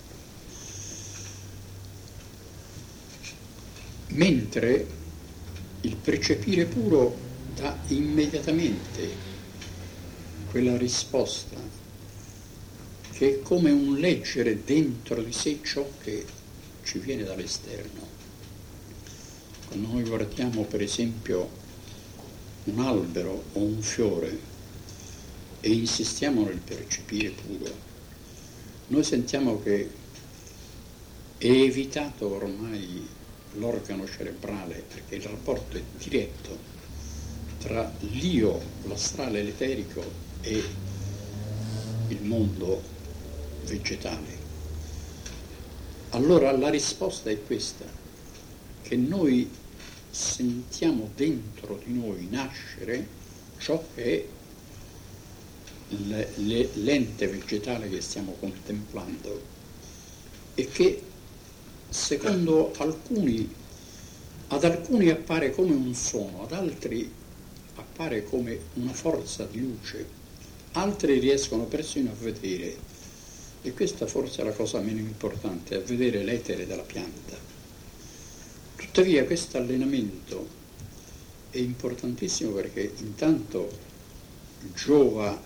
Mentre 4.17 4.87
il 5.81 5.95
percepire 5.95 6.65
puro 6.65 7.15
dà 7.55 7.77
immediatamente 7.89 9.09
quella 10.49 10.75
risposta 10.75 11.55
che 13.11 13.29
è 13.29 13.41
come 13.43 13.69
un 13.69 13.99
leggere 13.99 14.63
dentro 14.63 15.21
di 15.21 15.31
sé 15.31 15.59
ciò 15.63 15.87
che 16.01 16.25
ci 16.83 16.97
viene 16.97 17.25
dall'esterno. 17.25 18.07
Quando 19.67 19.87
noi 19.87 20.03
guardiamo 20.03 20.63
per 20.63 20.81
esempio 20.81 21.47
un 22.63 22.79
albero 22.79 23.43
o 23.53 23.59
un 23.59 23.79
fiore 23.83 24.39
e 25.61 25.71
insistiamo 25.71 26.43
nel 26.43 26.57
percepire 26.57 27.29
puro, 27.29 27.71
noi 28.87 29.03
sentiamo 29.03 29.61
che 29.61 29.89
è 31.37 31.45
evitato 31.45 32.27
ormai 32.29 33.16
l'organo 33.57 34.07
cerebrale 34.07 34.83
perché 34.87 35.15
il 35.15 35.23
rapporto 35.23 35.77
è 35.77 35.83
diretto 35.97 36.75
tra 37.59 37.91
l'io, 37.99 38.61
l'astrale 38.83 39.43
l'eterico 39.43 40.03
e 40.41 40.63
il 42.09 42.23
mondo 42.23 42.81
vegetale. 43.65 44.45
Allora 46.11 46.55
la 46.55 46.69
risposta 46.69 47.29
è 47.29 47.43
questa, 47.43 47.85
che 48.83 48.95
noi 48.95 49.49
sentiamo 50.09 51.11
dentro 51.15 51.79
di 51.83 51.93
noi 51.93 52.27
nascere 52.29 53.05
ciò 53.57 53.83
che 53.93 54.03
è 54.03 54.25
l'ente 55.89 57.27
vegetale 57.27 57.89
che 57.89 58.01
stiamo 58.01 58.35
contemplando 58.39 59.41
e 60.55 60.67
che 60.67 61.06
secondo 61.89 62.73
alcuni, 62.77 63.53
ad 64.47 64.63
alcuni 64.63 65.09
appare 65.09 65.51
come 65.51 65.73
un 65.73 65.93
suono, 65.93 66.43
ad 66.43 66.53
altri 66.53 67.11
appare 67.75 68.23
come 68.23 68.59
una 68.75 68.93
forza 68.93 69.45
di 69.45 69.59
luce, 69.61 70.05
altri 70.73 71.19
riescono 71.19 71.63
persino 71.63 72.11
a 72.11 72.15
vedere 72.19 72.75
e 73.61 73.73
questa 73.73 74.05
forse 74.07 74.41
è 74.41 74.45
la 74.45 74.51
cosa 74.51 74.79
meno 74.79 74.99
importante, 74.99 75.75
a 75.75 75.79
vedere 75.79 76.23
l'etere 76.23 76.65
della 76.65 76.83
pianta. 76.83 77.35
Tuttavia 78.75 79.25
questo 79.25 79.57
allenamento 79.57 80.47
è 81.49 81.57
importantissimo 81.57 82.51
perché 82.51 82.93
intanto 82.97 83.69
giova 84.73 85.39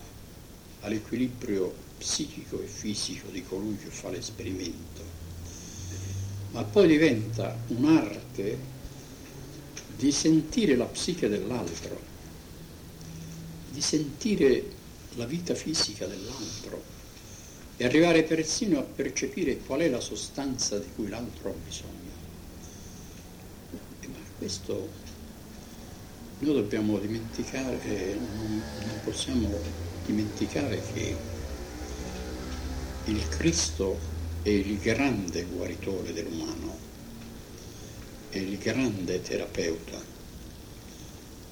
all'equilibrio 0.80 1.72
psichico 1.98 2.60
e 2.60 2.66
fisico 2.66 3.28
di 3.30 3.42
colui 3.42 3.76
che 3.76 3.88
fa 3.88 4.10
l'esperimento, 4.10 5.11
ma 6.52 6.62
poi 6.64 6.86
diventa 6.86 7.56
un'arte 7.68 8.58
di 9.96 10.12
sentire 10.12 10.76
la 10.76 10.84
psiche 10.84 11.28
dell'altro, 11.28 12.00
di 13.70 13.80
sentire 13.80 14.64
la 15.16 15.26
vita 15.26 15.54
fisica 15.54 16.06
dell'altro 16.06 16.82
e 17.76 17.84
arrivare 17.84 18.22
persino 18.22 18.78
a 18.78 18.82
percepire 18.82 19.58
qual 19.58 19.80
è 19.80 19.88
la 19.88 20.00
sostanza 20.00 20.78
di 20.78 20.86
cui 20.94 21.08
l'altro 21.08 21.50
ha 21.50 21.54
bisogno. 21.64 22.10
Ma 24.06 24.18
questo 24.38 24.88
noi 26.40 26.54
dobbiamo 26.54 26.98
dimenticare, 26.98 27.82
eh, 27.84 28.18
non, 28.36 28.62
non 28.86 29.00
possiamo 29.04 29.58
dimenticare 30.04 30.82
che 30.92 31.16
il 33.04 33.28
Cristo 33.28 34.11
è 34.42 34.48
il 34.48 34.78
grande 34.78 35.44
guaritore 35.44 36.12
dell'umano, 36.12 36.76
è 38.30 38.38
il 38.38 38.58
grande 38.58 39.22
terapeuta 39.22 40.00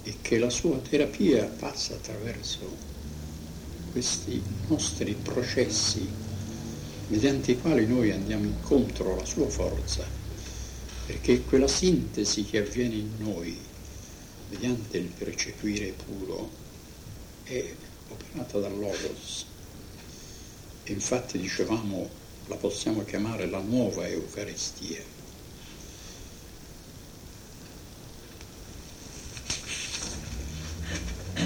e 0.03 0.15
che 0.21 0.39
la 0.39 0.51
sua 0.51 0.77
terapia 0.79 1.45
passa 1.45 1.95
attraverso 1.95 2.89
questi 3.93 4.43
nostri 4.67 5.15
processi 5.15 6.09
mediante 7.09 7.53
i 7.53 7.61
quali 7.61 7.87
noi 7.87 8.11
andiamo 8.11 8.45
incontro 8.45 9.13
alla 9.13 9.25
sua 9.25 9.49
forza, 9.49 10.05
perché 11.07 11.43
quella 11.43 11.69
sintesi 11.69 12.45
che 12.45 12.59
avviene 12.59 12.95
in 12.95 13.11
noi 13.19 13.57
mediante 14.49 14.99
il 14.99 15.09
percepire 15.09 15.93
puro 16.07 16.51
è 17.45 17.73
operata 18.09 18.59
dal 18.59 18.77
Logos. 18.77 19.45
E 20.85 20.93
infatti 20.93 21.39
dicevamo, 21.39 22.09
la 22.51 22.57
possiamo 22.57 23.03
chiamare 23.05 23.47
la 23.47 23.61
nuova 23.61 24.07
Eucaristia. 24.07 25.01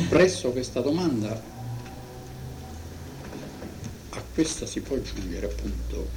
Presso 0.09 0.50
questa 0.50 0.80
domanda 0.80 1.52
questa 4.34 4.66
si 4.66 4.80
può 4.80 4.96
aggiungere 4.96 5.46
appunto 5.46 6.09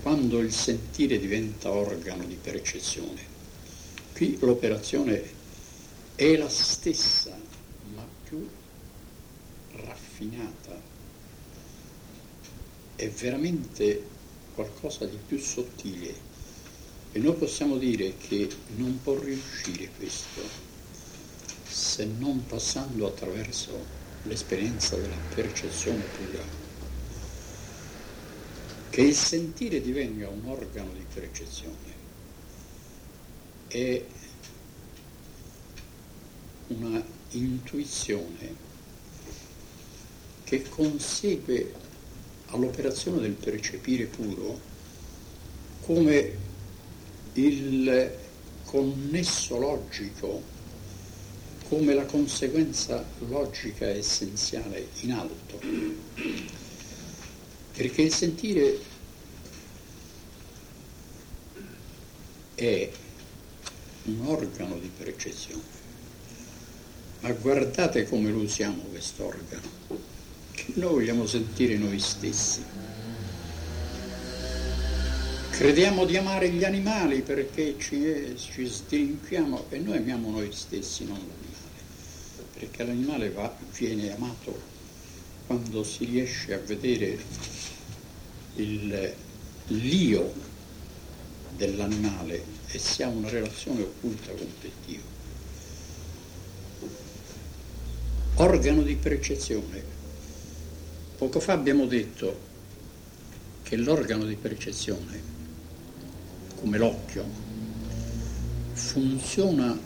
quando 0.00 0.40
il 0.40 0.50
sentire 0.50 1.18
diventa 1.18 1.70
organo 1.70 2.24
di 2.24 2.36
percezione. 2.36 3.20
Qui 4.14 4.38
l'operazione 4.40 5.22
è 6.14 6.34
la 6.36 6.48
stessa, 6.48 7.36
ma 7.94 8.06
più 8.26 8.48
raffinata. 9.72 10.63
È 12.96 13.08
veramente 13.08 14.02
qualcosa 14.54 15.04
di 15.04 15.18
più 15.26 15.38
sottile. 15.38 16.32
E 17.12 17.18
noi 17.18 17.34
possiamo 17.34 17.76
dire 17.76 18.16
che 18.16 18.48
non 18.76 19.00
può 19.02 19.18
riuscire 19.18 19.90
questo 19.96 20.40
se 21.68 22.04
non 22.04 22.46
passando 22.46 23.06
attraverso 23.06 23.84
l'esperienza 24.22 24.96
della 24.96 25.16
percezione 25.34 26.02
pura. 26.02 26.42
Che 28.90 29.00
il 29.00 29.14
sentire 29.14 29.80
divenga 29.80 30.28
un 30.28 30.44
organo 30.46 30.92
di 30.92 31.04
percezione 31.12 32.02
è 33.68 34.04
una 36.68 37.04
intuizione 37.30 38.54
che 40.44 40.68
consegue 40.68 41.74
all'operazione 42.46 43.20
del 43.20 43.32
percepire 43.32 44.04
puro 44.04 44.60
come 45.82 46.36
il 47.34 48.12
connesso 48.64 49.58
logico, 49.58 50.42
come 51.68 51.94
la 51.94 52.04
conseguenza 52.04 53.04
logica 53.28 53.86
essenziale 53.86 54.88
in 55.00 55.12
alto. 55.12 55.60
Perché 57.72 58.02
il 58.02 58.12
sentire 58.12 58.78
è 62.54 62.90
un 64.04 64.26
organo 64.26 64.78
di 64.78 64.90
percezione. 64.96 65.82
Ma 67.20 67.32
guardate 67.32 68.06
come 68.08 68.30
lo 68.30 68.40
usiamo 68.40 68.82
quest'organo, 68.82 69.68
noi 70.74 70.92
vogliamo 70.92 71.26
sentire 71.26 71.76
noi 71.76 71.98
stessi. 71.98 72.62
Crediamo 75.50 76.04
di 76.04 76.16
amare 76.16 76.50
gli 76.50 76.64
animali 76.64 77.22
perché 77.22 77.76
ci, 77.78 78.34
ci 78.36 78.68
strinchiamo 78.68 79.66
e 79.70 79.78
noi 79.78 79.98
amiamo 79.98 80.30
noi 80.30 80.50
stessi, 80.52 81.04
non 81.04 81.16
l'animale, 81.16 82.48
perché 82.58 82.84
l'animale 82.84 83.30
va, 83.30 83.56
viene 83.76 84.12
amato 84.12 84.60
quando 85.46 85.84
si 85.84 86.06
riesce 86.06 86.54
a 86.54 86.58
vedere 86.58 87.18
il, 88.56 89.14
l'io 89.68 90.32
dell'animale 91.56 92.42
e 92.66 92.78
si 92.78 93.02
ha 93.02 93.08
una 93.08 93.28
relazione 93.28 93.82
occulta 93.82 94.32
con 94.32 94.48
Dio. 94.86 95.12
organo 98.36 98.82
di 98.82 98.96
percezione. 98.96 99.93
Poco 101.16 101.38
fa 101.38 101.52
abbiamo 101.52 101.86
detto 101.86 102.36
che 103.62 103.76
l'organo 103.76 104.24
di 104.24 104.34
percezione, 104.34 105.22
come 106.56 106.76
l'occhio, 106.76 107.24
funziona 108.72 109.78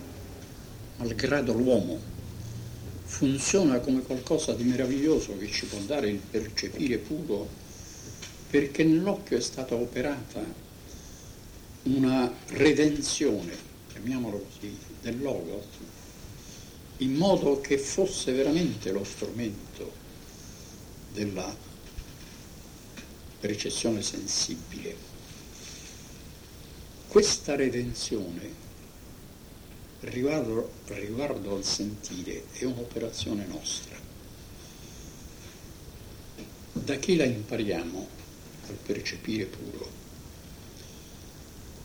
malgrado 0.96 1.52
l'uomo, 1.52 2.00
funziona 3.04 3.78
come 3.80 4.00
qualcosa 4.00 4.54
di 4.54 4.64
meraviglioso 4.64 5.36
che 5.36 5.50
ci 5.50 5.66
può 5.66 5.78
dare 5.80 6.08
il 6.08 6.18
percepire 6.18 6.96
puro, 6.96 7.46
perché 8.48 8.82
nell'occhio 8.82 9.36
è 9.36 9.42
stata 9.42 9.74
operata 9.74 10.42
una 11.82 12.32
redenzione, 12.48 13.52
chiamiamolo 13.92 14.46
così, 14.50 14.74
del 15.02 15.20
logos, 15.20 15.66
in 16.98 17.12
modo 17.14 17.60
che 17.60 17.76
fosse 17.76 18.32
veramente 18.32 18.90
lo 18.92 19.04
strumento 19.04 20.07
della 21.18 21.52
percezione 23.40 24.02
sensibile. 24.02 24.94
Questa 27.08 27.56
redenzione 27.56 28.66
riguardo, 30.00 30.70
riguardo 30.86 31.56
al 31.56 31.64
sentire 31.64 32.44
è 32.52 32.64
un'operazione 32.64 33.46
nostra. 33.46 33.96
Da 36.72 36.94
chi 36.96 37.16
la 37.16 37.24
impariamo 37.24 38.08
al 38.68 38.76
percepire 38.76 39.46
puro? 39.46 39.90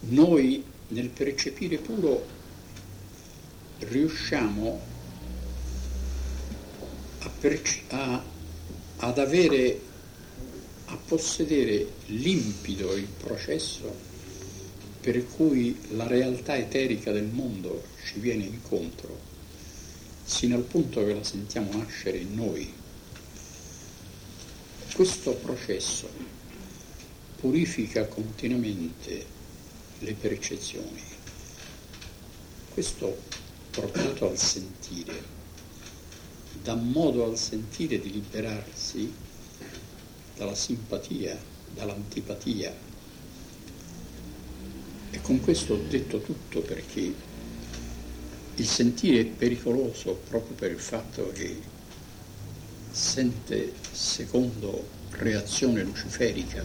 Noi 0.01 0.63
nel 0.89 1.09
percepire 1.09 1.77
puro 1.77 2.23
riusciamo 3.79 4.81
a 7.19 7.29
perci- 7.29 7.83
a, 7.87 8.31
ad 9.05 9.17
avere, 9.17 9.81
a 10.85 10.95
possedere 10.95 11.87
limpido 12.05 12.95
il 12.95 13.07
processo 13.07 14.11
per 15.01 15.27
cui 15.27 15.77
la 15.91 16.07
realtà 16.07 16.55
eterica 16.55 17.11
del 17.11 17.25
mondo 17.25 17.83
ci 18.05 18.19
viene 18.19 18.45
incontro, 18.45 19.19
sino 20.23 20.55
al 20.55 20.63
punto 20.63 21.03
che 21.03 21.13
la 21.13 21.23
sentiamo 21.23 21.75
nascere 21.75 22.19
in 22.19 22.33
noi. 22.33 22.73
Questo 24.93 25.33
processo 25.33 26.07
purifica 27.41 28.05
continuamente 28.07 29.25
le 29.99 30.13
percezioni. 30.13 31.01
Questo 32.69 33.17
portato 33.69 34.29
al 34.29 34.37
sentire 34.37 35.42
dà 36.63 36.75
modo 36.75 37.25
al 37.25 37.37
sentire 37.37 37.99
di 37.99 38.09
liberarsi 38.09 39.13
dalla 40.37 40.55
simpatia, 40.55 41.37
dall'antipatia. 41.73 42.73
E 45.11 45.21
con 45.21 45.41
questo 45.41 45.73
ho 45.73 45.79
detto 45.89 46.21
tutto 46.21 46.61
perché 46.61 47.13
il 48.55 48.65
sentire 48.65 49.19
è 49.19 49.25
pericoloso 49.25 50.13
proprio 50.29 50.55
per 50.55 50.71
il 50.71 50.79
fatto 50.79 51.31
che 51.33 51.59
sente 52.91 53.73
secondo 53.91 54.87
reazione 55.11 55.83
luciferica 55.83 56.63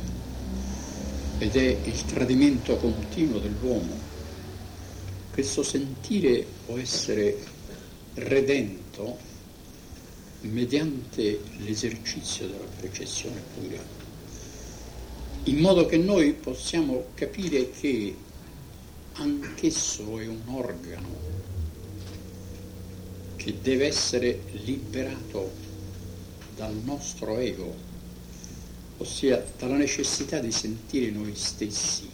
ed 1.39 1.57
è 1.57 1.77
il 1.85 2.05
tradimento 2.05 2.77
continuo 2.77 3.41
dell'uomo. 3.41 3.99
Questo 5.33 5.63
sentire 5.65 6.47
può 6.67 6.77
essere 6.77 7.37
redento 8.15 9.28
mediante 10.41 11.41
l'esercizio 11.59 12.47
della 12.47 12.64
percezione 12.80 13.43
pura, 13.55 13.82
in 15.45 15.59
modo 15.59 15.86
che 15.86 15.97
noi 15.97 16.32
possiamo 16.32 17.07
capire 17.14 17.70
che 17.70 18.14
anch'esso 19.14 20.18
è 20.18 20.26
un 20.26 20.43
organo 20.47 21.36
che 23.36 23.55
deve 23.62 23.86
essere 23.86 24.41
liberato 24.64 25.51
dal 26.55 26.74
nostro 26.84 27.39
ego, 27.39 27.74
ossia 28.99 29.45
dalla 29.57 29.76
necessità 29.76 30.39
di 30.39 30.53
sentire 30.53 31.11
noi 31.11 31.34
stessi. 31.34 32.09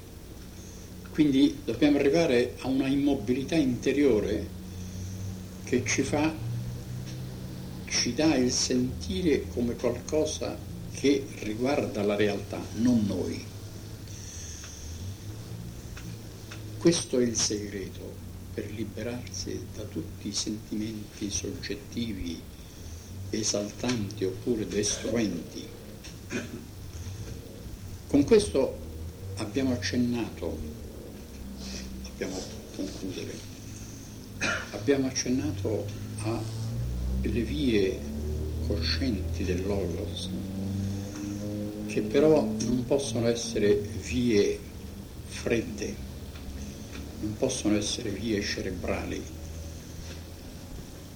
Quindi 1.11 1.61
dobbiamo 1.65 1.99
arrivare 1.99 2.57
a 2.61 2.69
una 2.69 2.89
immobilità 2.89 3.55
interiore 3.55 4.47
che 5.65 5.83
ci 5.87 6.03
fa 6.03 6.44
ci 7.95 8.13
dà 8.13 8.35
il 8.35 8.51
sentire 8.51 9.47
come 9.49 9.77
qualcosa 9.77 10.59
che 10.93 11.25
riguarda 11.41 12.03
la 12.03 12.17
realtà, 12.17 12.61
non 12.75 13.05
noi. 13.07 13.43
Questo 16.77 17.19
è 17.19 17.23
il 17.23 17.37
segreto 17.37 18.13
per 18.53 18.71
liberarsi 18.73 19.69
da 19.75 19.85
tutti 19.85 20.29
i 20.29 20.35
sentimenti 20.35 21.31
soggettivi, 21.31 22.41
esaltanti 23.31 24.25
oppure 24.25 24.67
destruenti. 24.67 25.67
Con 28.09 28.25
questo 28.25 28.77
abbiamo 29.37 29.73
accennato, 29.73 30.59
dobbiamo 32.03 32.39
concludere, 32.75 33.39
abbiamo 34.73 35.07
accennato 35.07 35.87
a 36.19 36.64
le 37.31 37.43
vie 37.43 37.99
coscienti 38.67 39.45
del 39.45 39.67
Logos, 39.67 40.29
che 41.87 42.01
però 42.03 42.43
non 42.43 42.85
possono 42.87 43.29
essere 43.29 43.75
vie 43.75 44.59
fredde, 45.27 45.95
non 47.21 47.37
possono 47.37 47.77
essere 47.77 48.11
vie 48.11 48.43
cerebrali. 48.43 49.23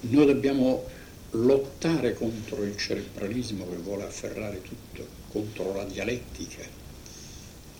Noi 0.00 0.26
dobbiamo 0.26 0.84
lottare 1.30 2.14
contro 2.14 2.62
il 2.64 2.76
cerebralismo 2.76 3.68
che 3.68 3.76
vuole 3.76 4.04
afferrare 4.04 4.62
tutto, 4.62 5.06
contro 5.30 5.74
la 5.74 5.84
dialettica 5.84 6.62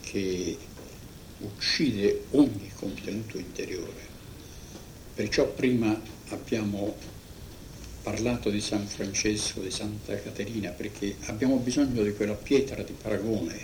che 0.03 0.57
uccide 1.39 2.25
ogni 2.31 2.71
contenuto 2.75 3.39
interiore 3.39 4.17
Perciò 5.19 5.49
prima 5.49 6.01
abbiamo 6.29 6.95
parlato 8.09 8.49
di 8.49 8.63
San 8.63 8.87
Francesco, 8.87 9.61
di 9.61 9.71
Santa 9.71 10.19
Caterina, 10.19 10.71
perché 10.71 11.17
abbiamo 11.27 11.57
bisogno 11.57 12.03
di 12.03 12.15
quella 12.15 12.33
pietra 12.33 12.83
di 12.83 12.95
paragone 12.95 13.55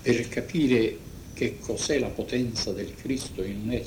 per 0.00 0.28
capire 0.28 0.96
che 1.34 1.58
cos'è 1.58 1.98
la 1.98 2.06
potenza 2.06 2.70
del 2.70 2.94
Cristo 2.94 3.42
in 3.42 3.66
noi 3.66 3.84